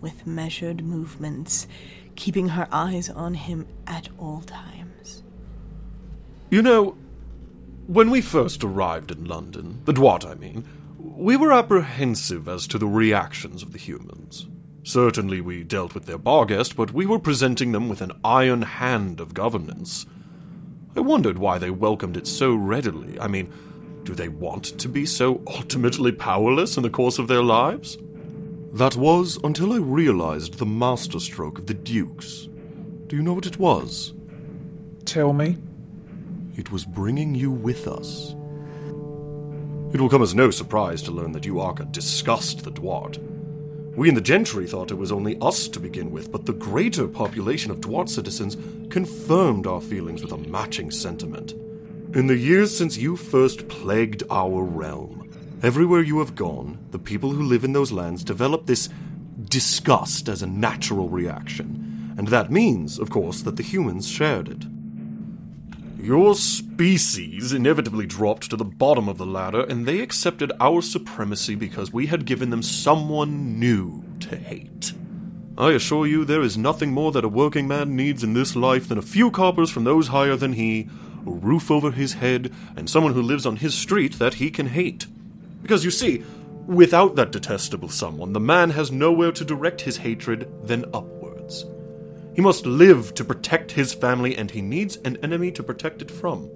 with 0.01 0.27
measured 0.27 0.83
movements, 0.83 1.67
keeping 2.15 2.49
her 2.49 2.67
eyes 2.71 3.09
on 3.09 3.33
him 3.33 3.67
at 3.85 4.09
all 4.17 4.41
times. 4.41 5.23
You 6.49 6.61
know, 6.61 6.97
when 7.87 8.09
we 8.09 8.21
first 8.21 8.63
arrived 8.63 9.11
in 9.11 9.25
London, 9.25 9.81
the 9.85 9.93
Dwart, 9.93 10.25
I 10.25 10.35
mean, 10.35 10.65
we 10.97 11.37
were 11.37 11.53
apprehensive 11.53 12.47
as 12.47 12.67
to 12.67 12.77
the 12.77 12.87
reactions 12.87 13.63
of 13.63 13.71
the 13.71 13.79
humans. 13.79 14.47
Certainly 14.83 15.41
we 15.41 15.63
dealt 15.63 15.93
with 15.93 16.05
their 16.05 16.17
Barghest, 16.17 16.75
but 16.75 16.93
we 16.93 17.05
were 17.05 17.19
presenting 17.19 17.71
them 17.71 17.89
with 17.89 18.01
an 18.01 18.13
iron 18.23 18.61
hand 18.61 19.19
of 19.19 19.33
governance. 19.33 20.05
I 20.95 21.01
wondered 21.01 21.37
why 21.37 21.57
they 21.57 21.69
welcomed 21.69 22.17
it 22.17 22.27
so 22.27 22.55
readily. 22.55 23.19
I 23.19 23.27
mean, 23.27 23.51
do 24.07 24.15
they 24.15 24.29
want 24.29 24.63
to 24.79 24.87
be 24.87 25.05
so 25.05 25.41
ultimately 25.47 26.13
powerless 26.13 26.77
in 26.77 26.83
the 26.83 26.89
course 26.89 27.19
of 27.19 27.27
their 27.27 27.43
lives? 27.43 27.97
That 28.71 28.95
was 28.95 29.37
until 29.43 29.73
I 29.73 29.79
realized 29.79 30.53
the 30.53 30.65
masterstroke 30.65 31.59
of 31.59 31.67
the 31.67 31.73
Dukes. 31.73 32.47
Do 33.07 33.17
you 33.17 33.21
know 33.21 33.33
what 33.33 33.45
it 33.45 33.59
was? 33.59 34.13
Tell 35.03 35.33
me. 35.33 35.57
It 36.55 36.71
was 36.71 36.85
bringing 36.85 37.35
you 37.35 37.51
with 37.51 37.85
us. 37.85 38.33
It 39.93 39.99
will 39.99 40.09
come 40.09 40.23
as 40.23 40.33
no 40.33 40.51
surprise 40.51 41.01
to 41.01 41.11
learn 41.11 41.33
that 41.33 41.45
you 41.45 41.59
Arca 41.59 41.83
disgust 41.83 42.63
the 42.63 42.71
Dwart. 42.71 43.17
We 43.97 44.07
in 44.07 44.15
the 44.15 44.21
gentry 44.21 44.67
thought 44.67 44.91
it 44.91 44.97
was 44.97 45.11
only 45.11 45.37
us 45.41 45.67
to 45.67 45.81
begin 45.81 46.11
with, 46.11 46.31
but 46.31 46.45
the 46.45 46.53
greater 46.53 47.09
population 47.09 47.71
of 47.71 47.81
Dwart 47.81 48.07
citizens 48.07 48.55
confirmed 48.89 49.67
our 49.67 49.81
feelings 49.81 50.23
with 50.23 50.31
a 50.31 50.49
matching 50.49 50.91
sentiment. 50.91 51.55
In 52.17 52.25
the 52.25 52.35
years 52.35 52.75
since 52.75 52.97
you 52.97 53.15
first 53.15 53.67
plagued 53.67 54.23
our 54.31 54.63
realm, 54.63 55.29
everywhere 55.61 56.01
you 56.01 56.17
have 56.17 56.33
gone, 56.33 56.79
the 56.89 56.97
people 56.97 57.29
who 57.29 57.43
live 57.43 57.63
in 57.63 57.73
those 57.73 57.91
lands 57.91 58.23
develop 58.23 58.65
this 58.65 58.89
disgust 59.43 60.27
as 60.27 60.41
a 60.41 60.47
natural 60.47 61.09
reaction. 61.09 62.15
And 62.17 62.29
that 62.29 62.49
means, 62.49 62.97
of 62.97 63.11
course, 63.11 63.43
that 63.43 63.55
the 63.55 63.61
humans 63.61 64.07
shared 64.07 64.49
it. 64.49 64.65
Your 66.03 66.33
species 66.33 67.53
inevitably 67.53 68.07
dropped 68.07 68.49
to 68.49 68.55
the 68.55 68.65
bottom 68.65 69.07
of 69.07 69.19
the 69.19 69.25
ladder, 69.27 69.61
and 69.61 69.85
they 69.85 69.99
accepted 69.99 70.51
our 70.59 70.81
supremacy 70.81 71.53
because 71.53 71.93
we 71.93 72.07
had 72.07 72.25
given 72.25 72.49
them 72.49 72.63
someone 72.63 73.59
new 73.59 74.03
to 74.21 74.35
hate. 74.37 74.91
I 75.55 75.73
assure 75.73 76.07
you, 76.07 76.25
there 76.25 76.41
is 76.41 76.57
nothing 76.57 76.93
more 76.93 77.11
that 77.11 77.25
a 77.25 77.29
working 77.29 77.67
man 77.67 77.95
needs 77.95 78.23
in 78.23 78.33
this 78.33 78.55
life 78.55 78.87
than 78.87 78.97
a 78.97 79.03
few 79.03 79.29
coppers 79.29 79.69
from 79.69 79.83
those 79.83 80.07
higher 80.07 80.35
than 80.35 80.53
he, 80.53 80.89
a 81.27 81.31
roof 81.31 81.69
over 81.69 81.91
his 81.91 82.13
head, 82.13 82.53
and 82.75 82.89
someone 82.89 83.13
who 83.13 83.21
lives 83.21 83.45
on 83.45 83.57
his 83.57 83.73
street 83.73 84.19
that 84.19 84.35
he 84.35 84.49
can 84.49 84.67
hate. 84.67 85.07
Because 85.61 85.83
you 85.83 85.91
see, 85.91 86.23
without 86.65 87.15
that 87.15 87.31
detestable 87.31 87.89
someone, 87.89 88.33
the 88.33 88.39
man 88.39 88.69
has 88.71 88.91
nowhere 88.91 89.31
to 89.31 89.45
direct 89.45 89.81
his 89.81 89.97
hatred 89.97 90.49
than 90.65 90.85
upwards. 90.93 91.65
He 92.35 92.41
must 92.41 92.65
live 92.65 93.13
to 93.15 93.25
protect 93.25 93.71
his 93.71 93.93
family, 93.93 94.37
and 94.37 94.51
he 94.51 94.61
needs 94.61 94.97
an 94.97 95.17
enemy 95.23 95.51
to 95.53 95.63
protect 95.63 96.01
it 96.01 96.11
from. 96.11 96.49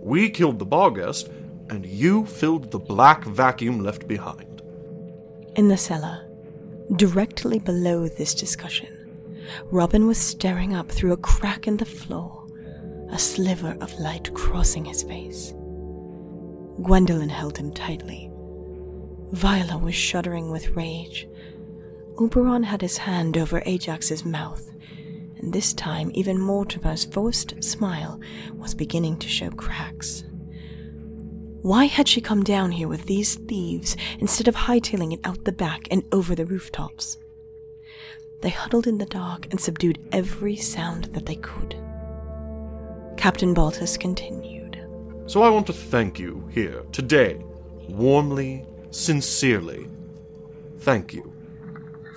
We 0.00 0.30
killed 0.30 0.58
the 0.58 0.66
Barghest, 0.66 1.30
and 1.70 1.84
you 1.86 2.26
filled 2.26 2.70
the 2.70 2.78
black 2.78 3.24
vacuum 3.24 3.80
left 3.80 4.06
behind. 4.08 4.62
In 5.56 5.68
the 5.68 5.76
cellar, 5.76 6.26
directly 6.96 7.58
below 7.58 8.08
this 8.08 8.34
discussion, 8.34 8.90
Robin 9.70 10.06
was 10.06 10.18
staring 10.18 10.74
up 10.74 10.90
through 10.90 11.12
a 11.12 11.18
crack 11.18 11.66
in 11.66 11.76
the 11.76 11.84
floor, 11.84 12.43
a 13.14 13.18
sliver 13.18 13.76
of 13.80 13.98
light 14.00 14.34
crossing 14.34 14.84
his 14.84 15.04
face. 15.04 15.52
Gwendoline 16.82 17.30
held 17.30 17.56
him 17.56 17.72
tightly. 17.72 18.28
Viola 19.30 19.78
was 19.78 19.94
shuddering 19.94 20.50
with 20.50 20.70
rage. 20.70 21.28
Oberon 22.18 22.64
had 22.64 22.82
his 22.82 22.98
hand 22.98 23.38
over 23.38 23.62
Ajax's 23.64 24.24
mouth, 24.24 24.68
and 25.38 25.52
this 25.52 25.72
time 25.72 26.10
even 26.14 26.40
Mortimer's 26.40 27.04
forced 27.04 27.62
smile 27.62 28.20
was 28.54 28.74
beginning 28.74 29.16
to 29.18 29.28
show 29.28 29.50
cracks. 29.50 30.24
Why 31.62 31.84
had 31.84 32.08
she 32.08 32.20
come 32.20 32.42
down 32.42 32.72
here 32.72 32.88
with 32.88 33.06
these 33.06 33.36
thieves 33.36 33.96
instead 34.18 34.48
of 34.48 34.56
hightailing 34.56 35.12
it 35.12 35.20
out 35.24 35.44
the 35.44 35.52
back 35.52 35.86
and 35.90 36.02
over 36.10 36.34
the 36.34 36.46
rooftops? 36.46 37.16
They 38.42 38.50
huddled 38.50 38.88
in 38.88 38.98
the 38.98 39.06
dark 39.06 39.46
and 39.52 39.60
subdued 39.60 40.00
every 40.10 40.56
sound 40.56 41.04
that 41.14 41.26
they 41.26 41.36
could. 41.36 41.76
Captain 43.24 43.54
Baltus 43.54 43.96
continued. 43.96 44.86
So 45.24 45.40
I 45.40 45.48
want 45.48 45.66
to 45.68 45.72
thank 45.72 46.18
you 46.18 46.46
here, 46.52 46.82
today, 46.92 47.42
warmly, 47.88 48.66
sincerely. 48.90 49.88
Thank 50.80 51.14
you 51.14 51.32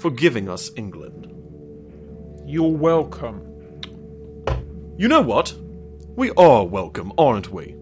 for 0.01 0.11
giving 0.11 0.49
us 0.49 0.69
England. 0.75 1.31
You're 2.45 2.75
welcome. 2.75 3.39
You 4.97 5.07
know 5.07 5.21
what? 5.21 5.55
We 6.17 6.31
are 6.31 6.65
welcome, 6.65 7.13
aren't 7.17 7.53
we? 7.53 7.76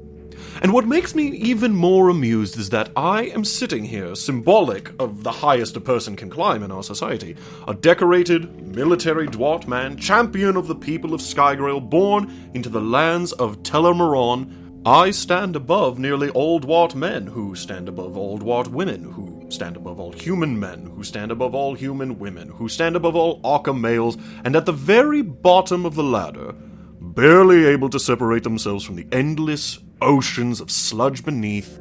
And 0.61 0.71
what 0.71 0.87
makes 0.87 1.13
me 1.13 1.27
even 1.27 1.75
more 1.75 2.09
amused 2.09 2.57
is 2.57 2.69
that 2.69 2.89
I 2.95 3.23
am 3.23 3.43
sitting 3.43 3.83
here, 3.83 4.15
symbolic 4.15 4.89
of 5.01 5.23
the 5.23 5.31
highest 5.31 5.75
a 5.75 5.81
person 5.81 6.15
can 6.15 6.29
climb 6.29 6.63
in 6.63 6.71
our 6.71 6.83
society, 6.83 7.35
a 7.67 7.73
decorated, 7.73 8.73
military 8.75 9.27
dwart 9.27 9.67
man, 9.67 9.97
champion 9.97 10.55
of 10.55 10.67
the 10.67 10.75
people 10.75 11.13
of 11.13 11.21
Skygrail, 11.21 11.89
born 11.89 12.51
into 12.53 12.69
the 12.69 12.81
lands 12.81 13.33
of 13.33 13.63
Tellermaron. 13.63 14.81
I 14.85 15.11
stand 15.11 15.55
above 15.55 15.99
nearly 15.99 16.29
all 16.29 16.59
dwart 16.59 16.95
men, 16.95 17.27
who 17.27 17.55
stand 17.55 17.89
above 17.89 18.15
all 18.15 18.37
dwart 18.37 18.69
women, 18.69 19.03
who 19.03 19.45
stand 19.49 19.75
above 19.75 19.99
all 19.99 20.13
human 20.13 20.59
men, 20.59 20.85
who 20.95 21.03
stand 21.03 21.31
above 21.31 21.53
all 21.53 21.75
human 21.75 22.17
women, 22.17 22.49
who 22.49 22.69
stand 22.69 22.95
above 22.95 23.15
all 23.15 23.41
Arca 23.43 23.73
males, 23.73 24.17
and 24.43 24.55
at 24.55 24.65
the 24.65 24.71
very 24.71 25.21
bottom 25.21 25.85
of 25.85 25.95
the 25.95 26.03
ladder, 26.03 26.53
barely 27.01 27.65
able 27.65 27.89
to 27.89 27.99
separate 27.99 28.43
themselves 28.43 28.83
from 28.83 28.95
the 28.95 29.07
endless 29.11 29.79
oceans 30.05 30.61
of 30.61 30.71
sludge 30.71 31.25
beneath, 31.25 31.79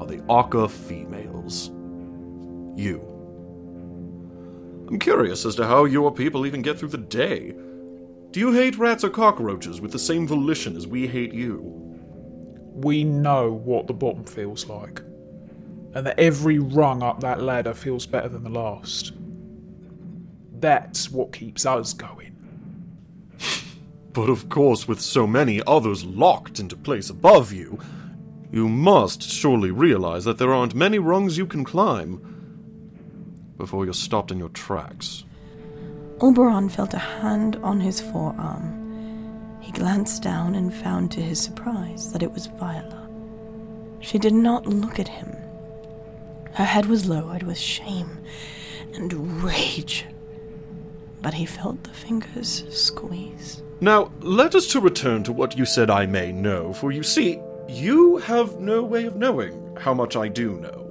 are 0.00 0.06
the 0.06 0.22
Arca 0.28 0.68
females. 0.68 1.70
You. 2.76 3.10
I'm 4.88 4.98
curious 4.98 5.44
as 5.44 5.56
to 5.56 5.66
how 5.66 5.84
your 5.84 6.12
people 6.12 6.46
even 6.46 6.62
get 6.62 6.78
through 6.78 6.88
the 6.88 6.98
day. 6.98 7.54
Do 8.30 8.40
you 8.40 8.52
hate 8.52 8.78
rats 8.78 9.04
or 9.04 9.10
cockroaches 9.10 9.80
with 9.80 9.92
the 9.92 9.98
same 9.98 10.26
volition 10.26 10.76
as 10.76 10.86
we 10.86 11.06
hate 11.06 11.32
you? 11.32 11.60
We 12.74 13.04
know 13.04 13.52
what 13.52 13.86
the 13.86 13.94
bottom 13.94 14.24
feels 14.24 14.66
like, 14.66 15.00
and 15.94 16.06
that 16.06 16.18
every 16.18 16.58
rung 16.58 17.02
up 17.02 17.20
that 17.20 17.42
ladder 17.42 17.74
feels 17.74 18.06
better 18.06 18.28
than 18.28 18.42
the 18.42 18.50
last. 18.50 19.12
That's 20.58 21.10
what 21.10 21.32
keeps 21.32 21.66
us 21.66 21.92
going. 21.92 22.36
But 24.14 24.30
of 24.30 24.48
course, 24.48 24.86
with 24.86 25.00
so 25.00 25.26
many 25.26 25.60
others 25.66 26.04
locked 26.04 26.60
into 26.60 26.76
place 26.76 27.10
above 27.10 27.52
you, 27.52 27.80
you 28.52 28.68
must 28.68 29.22
surely 29.22 29.72
realize 29.72 30.24
that 30.24 30.38
there 30.38 30.54
aren't 30.54 30.72
many 30.74 31.00
rungs 31.00 31.36
you 31.36 31.46
can 31.46 31.64
climb 31.64 32.20
before 33.58 33.84
you're 33.84 33.92
stopped 33.92 34.30
in 34.30 34.38
your 34.38 34.50
tracks. 34.50 35.24
Oberon 36.20 36.68
felt 36.68 36.94
a 36.94 36.98
hand 36.98 37.56
on 37.56 37.80
his 37.80 38.00
forearm. 38.00 39.58
He 39.60 39.72
glanced 39.72 40.22
down 40.22 40.54
and 40.54 40.72
found 40.72 41.10
to 41.12 41.20
his 41.20 41.40
surprise 41.40 42.12
that 42.12 42.22
it 42.22 42.30
was 42.30 42.46
Viola. 42.46 43.08
She 43.98 44.18
did 44.18 44.34
not 44.34 44.64
look 44.66 45.00
at 45.00 45.08
him. 45.08 45.34
Her 46.52 46.64
head 46.64 46.86
was 46.86 47.08
lowered 47.08 47.42
with 47.42 47.58
shame 47.58 48.20
and 48.94 49.42
rage, 49.42 50.06
but 51.24 51.32
he 51.32 51.46
felt 51.46 51.82
the 51.82 51.90
fingers 51.90 52.64
squeeze. 52.68 53.62
Now, 53.80 54.12
let 54.20 54.54
us 54.54 54.66
to 54.68 54.78
return 54.78 55.24
to 55.24 55.32
what 55.32 55.56
you 55.56 55.64
said 55.64 55.88
I 55.88 56.04
may 56.04 56.30
know, 56.30 56.74
for 56.74 56.92
you 56.92 57.02
see, 57.02 57.40
you 57.66 58.18
have 58.18 58.60
no 58.60 58.82
way 58.82 59.06
of 59.06 59.16
knowing 59.16 59.74
how 59.80 59.94
much 59.94 60.16
I 60.16 60.28
do 60.28 60.60
know. 60.60 60.82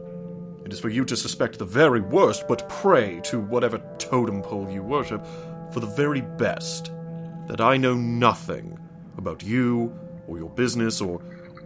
It 0.66 0.74
is 0.74 0.80
for 0.80 0.90
you 0.90 1.06
to 1.06 1.16
suspect 1.16 1.60
the 1.60 1.66
very 1.66 2.02
worst, 2.02 2.48
but 2.48 2.68
pray 2.68 3.22
to 3.26 3.40
whatever 3.40 3.78
totem 4.00 4.42
pole 4.42 4.68
you 4.72 4.82
worship 4.82 5.24
for 5.72 5.82
the 5.82 5.94
very 5.96 6.22
best 6.22 6.92
that 7.48 7.62
I 7.62 7.78
know 7.78 7.94
nothing 7.94 8.80
about 9.20 9.44
you 9.44 9.94
or 10.28 10.40
your 10.40 10.50
business 10.50 11.00
or 11.00 11.20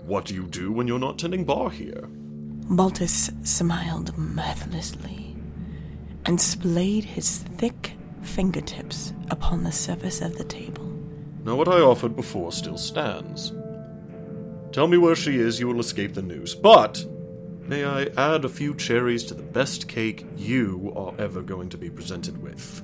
What 0.03 0.29
you 0.29 0.43
do 0.47 0.73
when 0.73 0.87
you're 0.87 0.99
not 0.99 1.17
tending 1.17 1.45
bar 1.45 1.69
here? 1.69 2.03
Baltus 2.69 3.31
smiled 3.43 4.17
mirthlessly 4.17 5.35
and 6.25 6.39
splayed 6.39 7.05
his 7.05 7.39
thick 7.57 7.93
fingertips 8.27 9.13
upon 9.29 9.63
the 9.63 9.71
surface 9.71 10.21
of 10.21 10.37
the 10.37 10.43
table. 10.43 10.85
Now, 11.43 11.55
what 11.55 11.67
I 11.67 11.79
offered 11.79 12.15
before 12.15 12.51
still 12.51 12.77
stands. 12.77 13.53
Tell 14.71 14.87
me 14.87 14.97
where 14.97 15.15
she 15.15 15.37
is, 15.37 15.59
you 15.59 15.67
will 15.67 15.79
escape 15.79 16.13
the 16.13 16.21
news. 16.21 16.53
But 16.53 17.03
may 17.61 17.85
I 17.85 18.09
add 18.17 18.45
a 18.45 18.49
few 18.49 18.75
cherries 18.75 19.23
to 19.25 19.33
the 19.33 19.43
best 19.43 19.87
cake 19.87 20.25
you 20.35 20.93
are 20.95 21.13
ever 21.17 21.41
going 21.41 21.69
to 21.69 21.77
be 21.77 21.89
presented 21.89 22.41
with? 22.41 22.83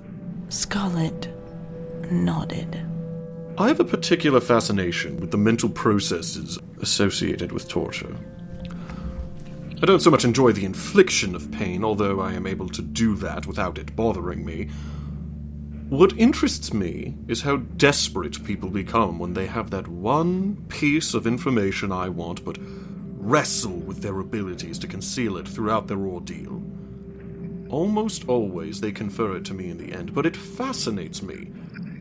Scarlet 0.49 1.29
nodded. 2.09 2.79
I 3.57 3.67
have 3.67 3.79
a 3.79 3.85
particular 3.85 4.39
fascination 4.39 5.19
with 5.19 5.31
the 5.31 5.37
mental 5.37 5.69
processes 5.69 6.57
associated 6.81 7.51
with 7.51 7.67
torture. 7.67 8.15
I 9.81 9.85
don't 9.85 10.01
so 10.01 10.09
much 10.09 10.23
enjoy 10.23 10.53
the 10.53 10.65
infliction 10.65 11.35
of 11.35 11.51
pain, 11.51 11.83
although 11.83 12.21
I 12.21 12.33
am 12.33 12.47
able 12.47 12.69
to 12.69 12.81
do 12.81 13.15
that 13.17 13.45
without 13.45 13.77
it 13.77 13.95
bothering 13.95 14.45
me. 14.45 14.69
What 15.93 16.17
interests 16.17 16.73
me 16.73 17.13
is 17.27 17.43
how 17.43 17.57
desperate 17.57 18.43
people 18.43 18.71
become 18.71 19.19
when 19.19 19.35
they 19.35 19.45
have 19.45 19.69
that 19.69 19.87
one 19.87 20.65
piece 20.67 21.13
of 21.13 21.27
information 21.27 21.91
I 21.91 22.09
want, 22.09 22.43
but 22.43 22.57
wrestle 22.59 23.77
with 23.77 24.01
their 24.01 24.19
abilities 24.19 24.79
to 24.79 24.87
conceal 24.87 25.37
it 25.37 25.47
throughout 25.47 25.85
their 25.85 25.99
ordeal. 25.99 26.63
Almost 27.69 28.27
always 28.27 28.81
they 28.81 28.91
confer 28.91 29.37
it 29.37 29.45
to 29.45 29.53
me 29.53 29.69
in 29.69 29.77
the 29.77 29.93
end, 29.93 30.15
but 30.15 30.25
it 30.25 30.35
fascinates 30.35 31.21
me 31.21 31.51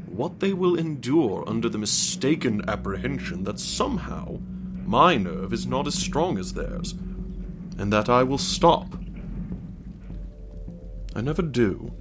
what 0.06 0.40
they 0.40 0.54
will 0.54 0.78
endure 0.78 1.44
under 1.46 1.68
the 1.68 1.76
mistaken 1.76 2.66
apprehension 2.70 3.44
that 3.44 3.60
somehow 3.60 4.38
my 4.86 5.18
nerve 5.18 5.52
is 5.52 5.66
not 5.66 5.86
as 5.86 5.94
strong 5.94 6.38
as 6.38 6.54
theirs, 6.54 6.92
and 7.76 7.92
that 7.92 8.08
I 8.08 8.22
will 8.22 8.38
stop. 8.38 8.86
I 11.14 11.20
never 11.20 11.42
do. 11.42 11.92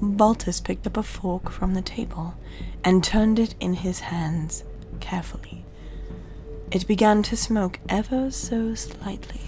Baltus 0.00 0.60
picked 0.60 0.86
up 0.86 0.96
a 0.96 1.02
fork 1.02 1.50
from 1.50 1.74
the 1.74 1.82
table 1.82 2.34
and 2.82 3.04
turned 3.04 3.38
it 3.38 3.54
in 3.60 3.74
his 3.74 4.00
hands 4.00 4.64
carefully. 4.98 5.64
It 6.70 6.86
began 6.86 7.22
to 7.24 7.36
smoke 7.36 7.80
ever 7.88 8.30
so 8.30 8.74
slightly, 8.74 9.42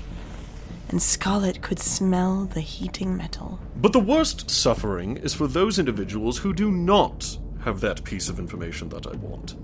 and 0.89 1.01
Scarlet 1.01 1.63
could 1.63 1.79
smell 1.79 2.45
the 2.45 2.61
heating 2.61 3.17
metal. 3.17 3.61
But 3.77 3.93
the 3.93 4.01
worst 4.01 4.51
suffering 4.51 5.17
is 5.17 5.33
for 5.33 5.47
those 5.47 5.79
individuals 5.79 6.39
who 6.39 6.53
do 6.53 6.71
not 6.71 7.39
have 7.65 7.81
that 7.81 8.05
piece 8.05 8.29
of 8.29 8.39
information 8.39 8.89
that 8.91 9.07
I 9.07 9.13
want. 9.13 9.57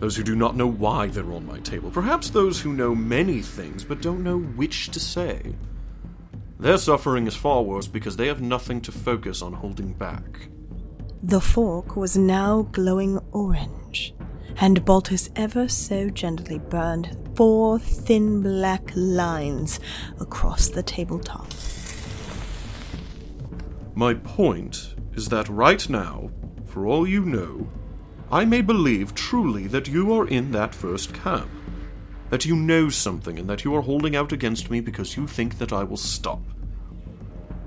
Those 0.00 0.16
who 0.16 0.22
do 0.22 0.36
not 0.36 0.56
know 0.56 0.66
why 0.66 1.06
they're 1.06 1.32
on 1.32 1.46
my 1.46 1.58
table. 1.60 1.90
Perhaps 1.90 2.30
those 2.30 2.60
who 2.60 2.72
know 2.72 2.94
many 2.94 3.40
things 3.40 3.82
but 3.82 4.02
don't 4.02 4.22
know 4.22 4.38
which 4.38 4.90
to 4.90 5.00
say. 5.00 5.54
Their 6.64 6.78
suffering 6.78 7.26
is 7.26 7.36
far 7.36 7.60
worse 7.60 7.86
because 7.86 8.16
they 8.16 8.26
have 8.26 8.40
nothing 8.40 8.80
to 8.80 8.90
focus 8.90 9.42
on 9.42 9.52
holding 9.52 9.92
back. 9.92 10.48
The 11.22 11.38
fork 11.38 11.94
was 11.94 12.16
now 12.16 12.62
glowing 12.72 13.18
orange, 13.32 14.14
and 14.56 14.82
Baltus 14.82 15.28
ever 15.36 15.68
so 15.68 16.08
gently 16.08 16.58
burned 16.58 17.18
four 17.36 17.78
thin 17.78 18.40
black 18.40 18.90
lines 18.94 19.78
across 20.18 20.70
the 20.70 20.82
tabletop. 20.82 21.48
My 23.94 24.14
point 24.14 24.94
is 25.12 25.28
that 25.28 25.50
right 25.50 25.86
now, 25.90 26.30
for 26.64 26.86
all 26.86 27.06
you 27.06 27.26
know, 27.26 27.68
I 28.32 28.46
may 28.46 28.62
believe 28.62 29.14
truly 29.14 29.66
that 29.66 29.86
you 29.86 30.14
are 30.14 30.26
in 30.26 30.52
that 30.52 30.74
first 30.74 31.12
camp. 31.12 31.50
That 32.30 32.46
you 32.46 32.56
know 32.56 32.88
something 32.88 33.38
and 33.38 33.50
that 33.50 33.64
you 33.64 33.74
are 33.76 33.82
holding 33.82 34.16
out 34.16 34.32
against 34.32 34.70
me 34.70 34.80
because 34.80 35.14
you 35.14 35.26
think 35.26 35.58
that 35.58 35.74
I 35.74 35.84
will 35.84 35.98
stop. 35.98 36.40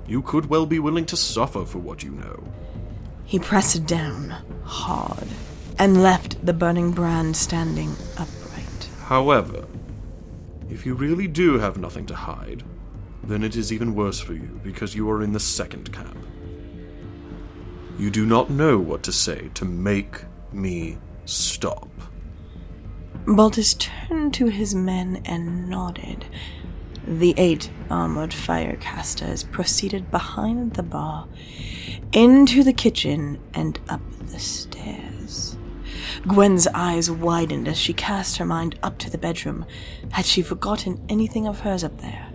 You 0.08 0.22
could 0.22 0.46
well 0.46 0.64
be 0.64 0.78
willing 0.78 1.04
to 1.06 1.16
suffer 1.16 1.64
for 1.66 1.78
what 1.78 2.02
you 2.02 2.10
know. 2.10 2.42
He 3.24 3.38
pressed 3.38 3.86
down 3.86 4.34
hard 4.64 5.28
and 5.78 6.02
left 6.02 6.44
the 6.44 6.54
burning 6.54 6.92
brand 6.92 7.36
standing 7.36 7.94
upright. 8.16 8.88
However, 9.04 9.66
if 10.70 10.86
you 10.86 10.94
really 10.94 11.28
do 11.28 11.58
have 11.58 11.76
nothing 11.76 12.06
to 12.06 12.14
hide, 12.14 12.64
then 13.22 13.44
it 13.44 13.54
is 13.54 13.70
even 13.70 13.94
worse 13.94 14.18
for 14.18 14.32
you 14.32 14.58
because 14.62 14.94
you 14.94 15.10
are 15.10 15.22
in 15.22 15.32
the 15.32 15.40
second 15.40 15.92
camp. 15.92 16.16
You 17.98 18.10
do 18.10 18.24
not 18.24 18.48
know 18.48 18.78
what 18.78 19.02
to 19.02 19.12
say 19.12 19.50
to 19.54 19.64
make 19.66 20.22
me 20.52 20.96
stop. 21.26 21.90
Baltus 23.26 23.74
turned 23.74 24.32
to 24.34 24.46
his 24.46 24.74
men 24.74 25.20
and 25.26 25.68
nodded. 25.68 26.24
The 27.08 27.32
eight 27.38 27.70
armored 27.90 28.32
firecasters 28.32 29.50
proceeded 29.50 30.10
behind 30.10 30.74
the 30.74 30.82
bar, 30.82 31.26
into 32.12 32.62
the 32.62 32.74
kitchen, 32.74 33.40
and 33.54 33.80
up 33.88 34.02
the 34.26 34.38
stairs. 34.38 35.56
Gwen's 36.26 36.66
eyes 36.74 37.10
widened 37.10 37.66
as 37.66 37.78
she 37.78 37.94
cast 37.94 38.36
her 38.36 38.44
mind 38.44 38.78
up 38.82 38.98
to 38.98 39.08
the 39.08 39.16
bedroom. 39.16 39.64
Had 40.10 40.26
she 40.26 40.42
forgotten 40.42 41.02
anything 41.08 41.48
of 41.48 41.60
hers 41.60 41.82
up 41.82 41.98
there? 42.02 42.28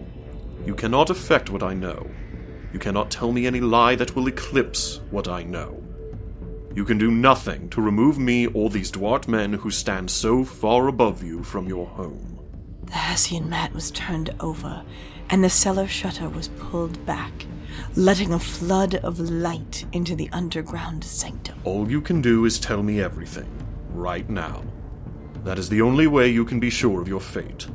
You 0.66 0.74
cannot 0.74 1.12
affect 1.12 1.52
what 1.52 1.62
I 1.62 1.76
know. 1.76 2.10
You 2.74 2.80
cannot 2.80 3.12
tell 3.12 3.32
me 3.32 3.46
any 3.46 3.62
lie 3.62 3.94
that 3.94 4.16
will 4.16 4.28
eclipse 4.28 5.02
what 5.12 5.28
I 5.28 5.44
know. 5.44 5.84
You 6.74 6.84
can 6.84 6.98
do 6.98 7.12
nothing 7.12 7.70
to 7.70 7.82
remove 7.82 8.18
me 8.18 8.48
or 8.48 8.72
these 8.72 8.90
dwart 8.90 9.28
men 9.28 9.54
who 9.54 9.70
stand 9.70 10.10
so 10.10 10.44
far 10.44 10.88
above 10.88 11.22
you 11.22 11.44
from 11.44 11.68
your 11.68 11.86
home. 11.86 12.33
The 12.94 13.00
Hessian 13.00 13.50
mat 13.50 13.74
was 13.74 13.90
turned 13.90 14.36
over, 14.40 14.84
and 15.28 15.44
the 15.44 15.50
cellar 15.50 15.88
shutter 15.88 16.30
was 16.30 16.50
pulled 16.60 17.04
back, 17.08 17.48
letting 17.96 18.32
a 18.32 18.38
flood 18.38 18.94
of 18.94 19.20
light 19.20 19.84
into 19.92 20.16
the 20.16 20.30
underground 20.32 21.04
sanctum. 21.04 21.60
All 21.64 21.90
you 21.90 22.02
can 22.02 22.22
do 22.22 22.46
is 22.46 22.60
tell 22.60 22.84
me 22.84 23.02
everything, 23.02 23.50
right 23.96 24.30
now. 24.30 24.64
That 25.44 25.58
is 25.58 25.70
the 25.70 25.82
only 25.82 26.06
way 26.06 26.30
you 26.30 26.46
can 26.46 26.60
be 26.60 26.70
sure 26.70 27.02
of 27.02 27.08
your 27.08 27.20
fate. 27.20 27.66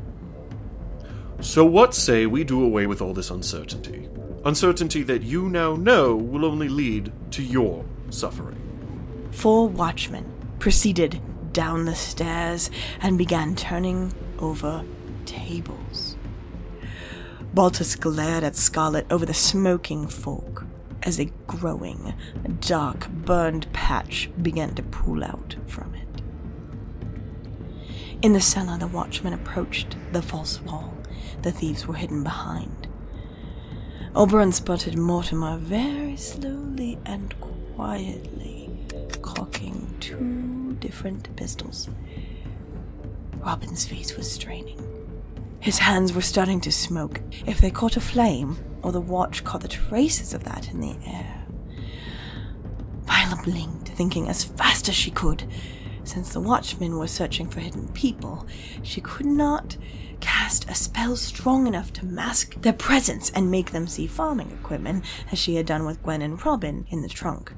So, 1.40 1.64
what 1.64 1.96
say 1.96 2.26
we 2.26 2.44
do 2.44 2.62
away 2.62 2.86
with 2.86 3.02
all 3.02 3.12
this 3.12 3.32
uncertainty? 3.32 4.08
Uncertainty 4.44 5.02
that 5.02 5.24
you 5.24 5.48
now 5.48 5.74
know 5.74 6.14
will 6.14 6.44
only 6.44 6.68
lead 6.68 7.10
to 7.32 7.42
your 7.42 7.84
suffering. 8.10 9.28
Four 9.32 9.68
watchmen 9.68 10.32
proceeded 10.60 11.20
down 11.52 11.86
the 11.86 11.96
stairs 11.96 12.70
and 13.00 13.18
began 13.18 13.56
turning 13.56 14.14
over 14.38 14.84
tables. 15.28 16.16
Baltus 17.54 17.96
glared 17.96 18.44
at 18.44 18.56
Scarlet 18.56 19.06
over 19.10 19.26
the 19.26 19.34
smoking 19.34 20.06
fork 20.06 20.64
as 21.02 21.20
a 21.20 21.30
growing, 21.46 22.14
dark, 22.60 23.08
burned 23.08 23.72
patch 23.72 24.30
began 24.42 24.74
to 24.74 24.82
pool 24.82 25.22
out 25.22 25.56
from 25.66 25.94
it. 25.94 26.22
In 28.20 28.32
the 28.32 28.40
cellar, 28.40 28.78
the 28.78 28.86
watchmen 28.88 29.32
approached 29.32 29.96
the 30.12 30.22
false 30.22 30.60
wall 30.62 30.94
the 31.42 31.52
thieves 31.52 31.86
were 31.86 31.94
hidden 31.94 32.24
behind. 32.24 32.88
Oberon 34.14 34.52
spotted 34.52 34.96
Mortimer 34.96 35.58
very 35.58 36.16
slowly 36.16 36.98
and 37.04 37.38
quietly 37.40 38.70
cocking 39.22 39.94
two 40.00 40.76
different 40.80 41.34
pistols. 41.36 41.88
Robin's 43.36 43.84
face 43.86 44.16
was 44.16 44.30
straining. 44.30 44.97
His 45.60 45.78
hands 45.78 46.12
were 46.12 46.22
starting 46.22 46.60
to 46.62 46.72
smoke. 46.72 47.20
If 47.46 47.60
they 47.60 47.70
caught 47.70 47.96
a 47.96 48.00
flame, 48.00 48.58
or 48.82 48.92
the 48.92 49.00
watch 49.00 49.42
caught 49.42 49.62
the 49.62 49.68
traces 49.68 50.32
of 50.32 50.44
that 50.44 50.70
in 50.70 50.80
the 50.80 50.96
air. 51.04 51.46
Viola 53.02 53.42
blinked, 53.42 53.88
thinking 53.88 54.28
as 54.28 54.44
fast 54.44 54.88
as 54.88 54.94
she 54.94 55.10
could. 55.10 55.44
Since 56.04 56.32
the 56.32 56.40
watchmen 56.40 56.96
were 56.96 57.08
searching 57.08 57.48
for 57.48 57.60
hidden 57.60 57.88
people, 57.88 58.46
she 58.82 59.00
could 59.00 59.26
not 59.26 59.76
cast 60.20 60.70
a 60.70 60.74
spell 60.74 61.16
strong 61.16 61.66
enough 61.66 61.92
to 61.94 62.06
mask 62.06 62.54
their 62.62 62.72
presence 62.72 63.30
and 63.30 63.50
make 63.50 63.72
them 63.72 63.86
see 63.86 64.06
farming 64.06 64.50
equipment, 64.52 65.04
as 65.32 65.38
she 65.38 65.56
had 65.56 65.66
done 65.66 65.84
with 65.84 66.02
Gwen 66.02 66.22
and 66.22 66.44
Robin 66.46 66.86
in 66.88 67.02
the 67.02 67.08
trunk. 67.08 67.52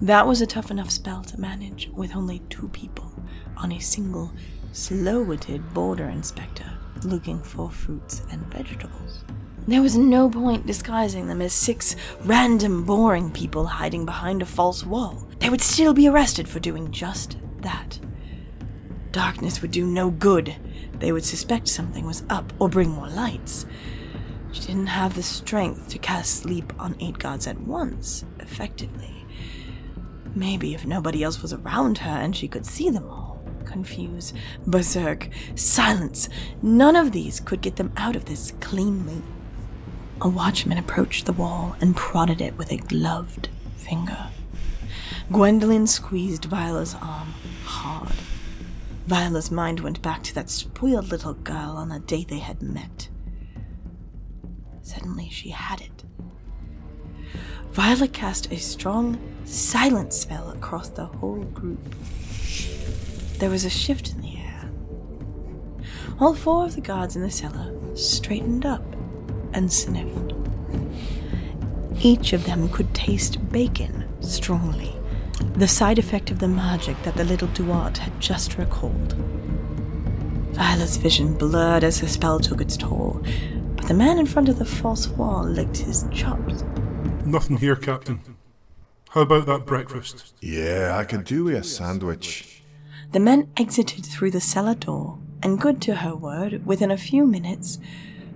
That 0.00 0.26
was 0.26 0.40
a 0.40 0.46
tough 0.46 0.70
enough 0.70 0.90
spell 0.90 1.22
to 1.22 1.40
manage 1.40 1.90
with 1.94 2.14
only 2.14 2.40
two 2.50 2.68
people 2.68 3.12
on 3.56 3.72
a 3.72 3.78
single, 3.78 4.32
slow 4.72 5.22
witted 5.22 5.72
border 5.72 6.08
inspector 6.08 6.75
looking 7.04 7.42
for 7.42 7.70
fruits 7.70 8.22
and 8.30 8.40
vegetables. 8.52 9.24
There 9.68 9.82
was 9.82 9.96
no 9.96 10.30
point 10.30 10.66
disguising 10.66 11.26
them 11.26 11.42
as 11.42 11.52
six 11.52 11.96
random, 12.22 12.84
boring 12.84 13.32
people 13.32 13.66
hiding 13.66 14.06
behind 14.06 14.40
a 14.40 14.46
false 14.46 14.84
wall. 14.84 15.26
They 15.40 15.50
would 15.50 15.60
still 15.60 15.92
be 15.92 16.08
arrested 16.08 16.48
for 16.48 16.60
doing 16.60 16.92
just 16.92 17.36
that. 17.62 17.98
Darkness 19.10 19.62
would 19.62 19.72
do 19.72 19.86
no 19.86 20.10
good. 20.10 20.54
They 21.00 21.10
would 21.10 21.24
suspect 21.24 21.68
something 21.68 22.06
was 22.06 22.22
up 22.30 22.52
or 22.60 22.68
bring 22.68 22.90
more 22.90 23.08
lights. 23.08 23.66
She 24.52 24.62
didn't 24.62 24.86
have 24.86 25.14
the 25.14 25.22
strength 25.22 25.88
to 25.88 25.98
cast 25.98 26.42
sleep 26.42 26.72
on 26.78 26.96
eight 27.00 27.18
gods 27.18 27.46
at 27.46 27.60
once, 27.60 28.24
effectively. 28.40 29.26
Maybe 30.34 30.74
if 30.74 30.86
nobody 30.86 31.22
else 31.22 31.42
was 31.42 31.52
around 31.52 31.98
her 31.98 32.10
and 32.10 32.36
she 32.36 32.46
could 32.46 32.66
see 32.66 32.88
them 32.90 33.08
all, 33.08 33.35
confuse, 33.66 34.32
berserk, 34.66 35.28
silence. 35.54 36.28
None 36.62 36.96
of 36.96 37.12
these 37.12 37.40
could 37.40 37.60
get 37.60 37.76
them 37.76 37.92
out 37.96 38.16
of 38.16 38.24
this 38.24 38.52
cleanly. 38.60 39.22
A 40.20 40.28
watchman 40.28 40.78
approached 40.78 41.26
the 41.26 41.32
wall 41.32 41.76
and 41.80 41.94
prodded 41.94 42.40
it 42.40 42.56
with 42.56 42.72
a 42.72 42.78
gloved 42.78 43.48
finger. 43.76 44.28
Gwendoline 45.30 45.88
squeezed 45.88 46.46
Viola's 46.46 46.94
arm 46.94 47.34
hard. 47.64 48.14
Viola's 49.06 49.50
mind 49.50 49.80
went 49.80 50.02
back 50.02 50.22
to 50.24 50.34
that 50.34 50.50
spoiled 50.50 51.10
little 51.10 51.34
girl 51.34 51.74
on 51.76 51.90
the 51.90 51.98
day 52.00 52.24
they 52.24 52.38
had 52.38 52.62
met. 52.62 53.08
Suddenly 54.82 55.28
she 55.30 55.50
had 55.50 55.80
it. 55.80 56.04
Viola 57.72 58.08
cast 58.08 58.50
a 58.50 58.56
strong, 58.56 59.18
silent 59.44 60.12
spell 60.12 60.50
across 60.50 60.88
the 60.88 61.04
whole 61.04 61.44
group. 61.44 61.94
There 63.38 63.50
was 63.50 63.66
a 63.66 63.70
shift 63.70 64.12
in 64.12 64.22
the 64.22 64.38
air. 64.38 64.70
All 66.18 66.34
four 66.34 66.64
of 66.64 66.74
the 66.74 66.80
guards 66.80 67.16
in 67.16 67.22
the 67.22 67.30
cellar 67.30 67.70
straightened 67.94 68.64
up 68.64 68.82
and 69.52 69.70
sniffed. 69.70 70.32
Each 72.00 72.32
of 72.32 72.46
them 72.46 72.68
could 72.70 72.94
taste 72.94 73.46
bacon 73.50 74.08
strongly, 74.20 74.94
the 75.54 75.68
side 75.68 75.98
effect 75.98 76.30
of 76.30 76.38
the 76.38 76.48
magic 76.48 77.02
that 77.02 77.16
the 77.16 77.24
little 77.24 77.48
Dwart 77.48 77.98
had 77.98 78.18
just 78.20 78.56
recalled. 78.56 79.12
Viola's 80.52 80.96
vision 80.96 81.34
blurred 81.34 81.84
as 81.84 82.00
the 82.00 82.08
spell 82.08 82.40
took 82.40 82.62
its 82.62 82.78
toll, 82.78 83.22
but 83.76 83.86
the 83.86 83.94
man 83.94 84.18
in 84.18 84.24
front 84.24 84.48
of 84.48 84.58
the 84.58 84.64
false 84.64 85.08
wall 85.08 85.44
licked 85.44 85.76
his 85.76 86.06
chops. 86.10 86.64
Nothing 87.26 87.58
here, 87.58 87.76
Captain. 87.76 88.20
How 89.10 89.20
about 89.22 89.44
that 89.46 89.66
breakfast? 89.66 90.34
Yeah, 90.40 90.96
I 90.96 91.04
could 91.04 91.24
do 91.24 91.48
a 91.48 91.62
sandwich. 91.62 92.55
The 93.16 93.20
men 93.20 93.48
exited 93.56 94.04
through 94.04 94.32
the 94.32 94.42
cellar 94.42 94.74
door, 94.74 95.16
and 95.42 95.58
good 95.58 95.80
to 95.80 95.94
her 95.94 96.14
word, 96.14 96.66
within 96.66 96.90
a 96.90 96.98
few 96.98 97.24
minutes, 97.24 97.78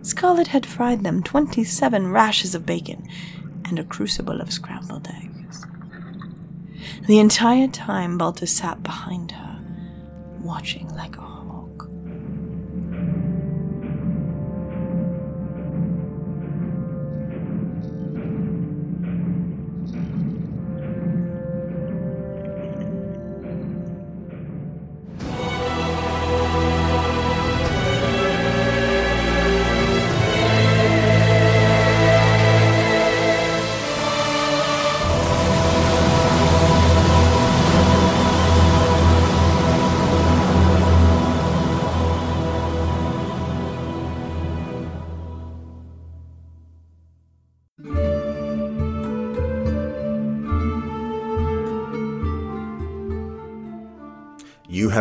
Scarlet 0.00 0.46
had 0.46 0.64
fried 0.64 1.04
them 1.04 1.22
twenty 1.22 1.64
seven 1.64 2.10
rashers 2.10 2.54
of 2.54 2.64
bacon 2.64 3.06
and 3.66 3.78
a 3.78 3.84
crucible 3.84 4.40
of 4.40 4.50
scrambled 4.50 5.06
eggs. 5.06 5.66
The 7.06 7.18
entire 7.18 7.68
time 7.68 8.16
Baltus 8.16 8.56
sat 8.56 8.82
behind 8.82 9.32
her, 9.32 9.60
watching 10.40 10.88
like 10.96 11.18
a 11.18 11.20
hawk. 11.20 11.59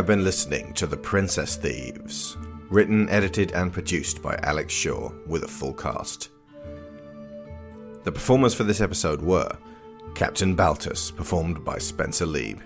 Been 0.10 0.24
listening 0.24 0.74
to 0.74 0.88
The 0.88 0.98
Princess 0.98 1.56
Thieves, 1.56 2.36
written, 2.72 3.08
edited, 3.10 3.52
and 3.52 3.72
produced 3.72 4.24
by 4.24 4.40
Alex 4.42 4.74
Shaw 4.74 5.12
with 5.28 5.44
a 5.44 5.48
full 5.48 5.72
cast. 5.72 6.30
The 8.06 8.12
performers 8.12 8.56
for 8.56 8.64
this 8.64 8.82
episode 8.82 9.22
were 9.22 9.56
Captain 10.16 10.56
Baltus, 10.56 11.12
performed 11.12 11.64
by 11.64 11.78
Spencer 11.78 12.26
Leeb, 12.26 12.60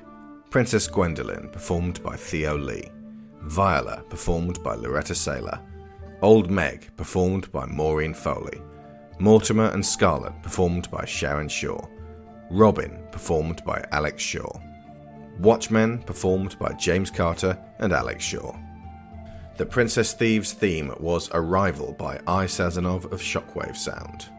Princess 0.52 0.88
Gwendoline, 0.88 1.52
performed 1.52 2.02
by 2.02 2.16
Theo 2.16 2.58
Leigh, 2.58 2.90
Viola, 3.42 4.06
performed 4.08 4.64
by 4.64 4.78
Laureta 4.78 5.14
Sela, 5.14 5.60
Old 6.22 6.50
Meg, 6.50 6.96
performed 6.96 7.52
by 7.52 7.66
Maureen 7.66 8.14
Foley, 8.14 8.62
Mortimer 9.20 9.70
and 9.72 9.86
Scarlet, 9.86 10.32
performed 10.44 10.90
by 10.90 11.04
Sharon 11.04 11.50
Shaw, 11.50 11.86
Robin, 12.50 13.04
performed 13.12 13.62
by 13.66 13.84
Alex 13.92 14.24
Shaw. 14.24 14.50
Watchmen, 15.40 16.00
performed 16.00 16.58
by 16.60 16.74
James 16.74 17.10
Carter 17.10 17.58
and 17.80 17.92
Alex 17.92 18.24
Shaw. 18.24 18.56
The 19.58 19.66
Princess 19.66 20.14
Thieves 20.14 20.54
theme 20.54 20.94
was 21.00 21.30
Arrival 21.32 21.94
by 21.94 22.20
I. 22.26 22.46
Sazonov 22.46 23.12
of 23.12 23.22
Shockwave 23.22 23.78
Sound. 23.78 24.30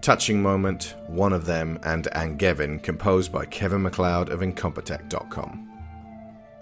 Touching 0.00 0.40
Moment, 0.40 0.94
One 1.06 1.32
of 1.32 1.44
Them, 1.44 1.78
and 1.82 2.08
Angevin, 2.14 2.78
composed 2.82 3.30
by 3.30 3.44
Kevin 3.44 3.82
Macleod 3.82 4.30
of 4.30 4.40
Incompetech.com. 4.40 5.68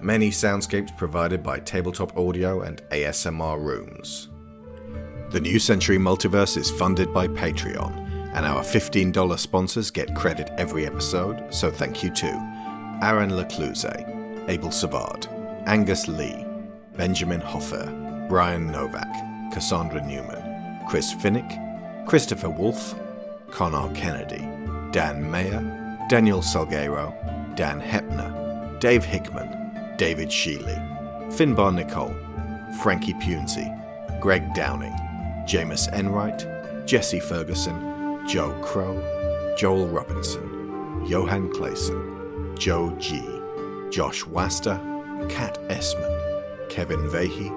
Many 0.00 0.31
soundscapes 0.31 0.96
provided 0.96 1.42
by 1.42 1.61
Tabletop 1.61 2.16
Audio 2.18 2.62
and 2.62 2.83
ASMR 2.90 3.62
Rooms. 3.62 4.31
The 5.31 5.40
New 5.40 5.59
Century 5.59 5.98
Multiverse 5.98 6.57
is 6.57 6.70
funded 6.70 7.12
by 7.14 7.29
Patreon, 7.29 8.33
and 8.35 8.44
our 8.44 8.62
$15 8.62 9.38
sponsors 9.38 9.90
get 9.90 10.14
credit 10.14 10.50
every 10.59 10.87
episode, 10.87 11.55
so 11.55 11.70
thank 11.70 12.02
you 12.02 12.11
to 12.14 12.56
Aaron 13.03 13.31
Lacluyze, 13.31 14.49
Abel 14.49 14.71
Savard, 14.71 15.27
Angus 15.67 16.09
Lee, 16.09 16.45
Benjamin 16.97 17.41
Hofer, 17.41 17.85
Bryan 18.29 18.71
Novak, 18.71 19.13
Cassandra 19.53 20.01
Newman, 20.07 20.81
Chris 20.89 21.13
Finik, 21.15 22.07
Christopher 22.07 22.51
Wolfe, 22.51 22.95
Conar 23.51 23.93
Kennedy, 23.93 24.49
Dan 24.93 25.31
Mayer, 25.31 25.61
Daniel 26.09 26.41
Salgueiro, 26.41 27.13
Dan 27.57 27.81
Hoeppner, 27.81 28.81
Dave 28.81 29.05
Hickman, 29.05 29.95
David 29.99 30.29
Shealy, 30.29 30.77
Finbar 31.33 31.73
Nicholl, 31.75 32.15
Frankie 32.81 33.15
Punzi, 33.15 33.73
Greg 34.21 34.55
Downing, 34.55 34.95
Jamas 35.47 35.93
Enright, 35.93 36.47
Jesse 36.87 37.21
Ferguson, 37.21 38.27
Joe 38.27 38.53
Crow, 38.63 39.55
Joel 39.59 39.87
Robinson, 39.89 41.05
Johan 41.07 41.51
Claesson, 41.51 42.15
Joe 42.59 42.90
G, 42.99 43.23
Josh 43.90 44.25
Wasta, 44.27 44.81
Kat 45.29 45.59
Essmann, 45.69 46.69
Kevin 46.69 47.09
Veighy, 47.09 47.51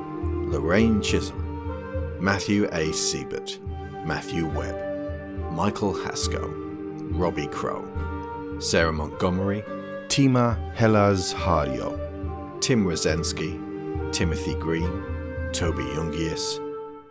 Lorraine 0.51 1.01
Chisholm, 1.01 2.17
Matthew 2.19 2.65
A. 2.65 2.89
Seibert, 2.89 3.59
Matthew 4.05 4.47
Webb, 4.47 5.51
Michael 5.51 5.93
Hasko, 5.93 6.51
Robbie 7.17 7.47
Crow, 7.47 7.85
Sarah 8.59 8.91
Montgomery, 8.91 9.63
Tima 10.07 10.57
Helaz 10.75 11.33
Harjo, 11.33 12.61
Tim 12.61 12.85
Rozenski, 12.85 14.11
Timothy 14.11 14.55
Green, 14.55 15.49
Toby 15.53 15.83
Jungius, 15.83 16.59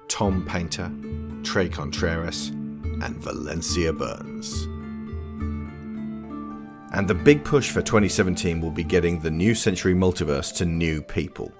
Tom 0.08 0.44
Painter, 0.44 0.90
Tre 1.42 1.68
Contreras, 1.68 2.48
and 3.02 3.16
Valencia 3.16 3.92
Burns. 3.92 4.66
And 6.92 7.06
the 7.06 7.14
big 7.14 7.44
push 7.44 7.70
for 7.70 7.82
2017 7.82 8.60
will 8.60 8.70
be 8.70 8.84
getting 8.84 9.20
the 9.20 9.30
New 9.30 9.54
Century 9.54 9.94
Multiverse 9.94 10.54
to 10.56 10.64
new 10.64 11.02
people. 11.02 11.52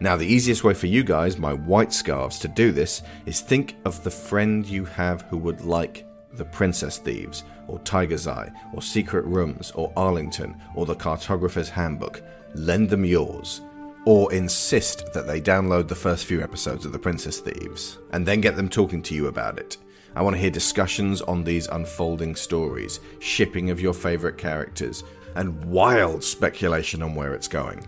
Now, 0.00 0.16
the 0.16 0.26
easiest 0.26 0.64
way 0.64 0.74
for 0.74 0.88
you 0.88 1.04
guys, 1.04 1.38
my 1.38 1.52
white 1.52 1.92
scarves, 1.92 2.40
to 2.40 2.48
do 2.48 2.72
this 2.72 3.02
is 3.24 3.40
think 3.40 3.76
of 3.84 4.02
the 4.02 4.10
friend 4.10 4.66
you 4.66 4.84
have 4.84 5.22
who 5.22 5.38
would 5.38 5.60
like 5.60 6.04
the 6.32 6.44
Princess 6.44 6.98
Thieves, 6.98 7.44
or 7.68 7.78
Tiger's 7.80 8.26
Eye, 8.26 8.50
or 8.72 8.82
Secret 8.82 9.24
Rooms, 9.26 9.70
or 9.76 9.92
Arlington, 9.96 10.60
or 10.74 10.86
the 10.86 10.96
Cartographer's 10.96 11.68
Handbook. 11.68 12.22
Lend 12.54 12.90
them 12.90 13.04
yours. 13.04 13.60
Or 14.04 14.32
insist 14.32 15.12
that 15.12 15.28
they 15.28 15.40
download 15.40 15.86
the 15.86 15.94
first 15.94 16.24
few 16.24 16.42
episodes 16.42 16.84
of 16.84 16.90
The 16.90 16.98
Princess 16.98 17.38
Thieves, 17.38 17.98
and 18.12 18.26
then 18.26 18.40
get 18.40 18.56
them 18.56 18.68
talking 18.68 19.02
to 19.02 19.14
you 19.14 19.28
about 19.28 19.58
it. 19.58 19.76
I 20.14 20.22
want 20.22 20.36
to 20.36 20.40
hear 20.40 20.50
discussions 20.50 21.22
on 21.22 21.44
these 21.44 21.68
unfolding 21.68 22.36
stories, 22.36 23.00
shipping 23.18 23.70
of 23.70 23.80
your 23.80 23.94
favourite 23.94 24.36
characters, 24.36 25.04
and 25.34 25.64
wild 25.64 26.22
speculation 26.22 27.02
on 27.02 27.14
where 27.14 27.34
it's 27.34 27.48
going. 27.48 27.86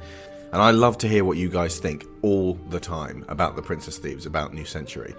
And 0.53 0.63
I 0.63 0.71
love 0.71 0.97
to 0.99 1.09
hear 1.09 1.25
what 1.25 1.37
you 1.37 1.49
guys 1.49 1.79
think 1.79 2.07
all 2.23 2.55
the 2.71 2.81
time 2.81 3.25
about 3.29 3.57
the 3.57 3.63
Princess 3.63 3.99
Thieves, 3.99 4.25
about 4.25 4.55
New 4.55 4.65
Century. 4.65 5.15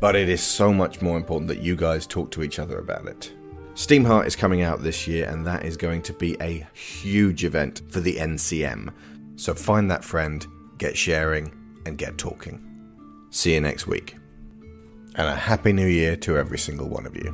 But 0.00 0.16
it 0.16 0.28
is 0.28 0.42
so 0.42 0.72
much 0.72 1.00
more 1.00 1.16
important 1.16 1.48
that 1.48 1.62
you 1.62 1.76
guys 1.76 2.06
talk 2.06 2.30
to 2.32 2.42
each 2.42 2.58
other 2.58 2.78
about 2.78 3.06
it. 3.06 3.32
Steamheart 3.74 4.26
is 4.26 4.36
coming 4.36 4.62
out 4.62 4.82
this 4.82 5.06
year, 5.06 5.28
and 5.28 5.46
that 5.46 5.64
is 5.64 5.76
going 5.76 6.02
to 6.02 6.12
be 6.12 6.36
a 6.40 6.66
huge 6.74 7.44
event 7.44 7.82
for 7.88 8.00
the 8.00 8.16
NCM. 8.16 8.92
So 9.36 9.54
find 9.54 9.90
that 9.90 10.04
friend, 10.04 10.46
get 10.78 10.96
sharing, 10.96 11.52
and 11.86 11.96
get 11.96 12.18
talking. 12.18 12.62
See 13.30 13.54
you 13.54 13.60
next 13.60 13.86
week 13.86 14.16
and 15.16 15.28
a 15.28 15.34
Happy 15.34 15.72
New 15.72 15.86
Year 15.86 16.14
to 16.16 16.36
every 16.36 16.58
single 16.58 16.88
one 16.88 17.06
of 17.06 17.16
you. 17.16 17.32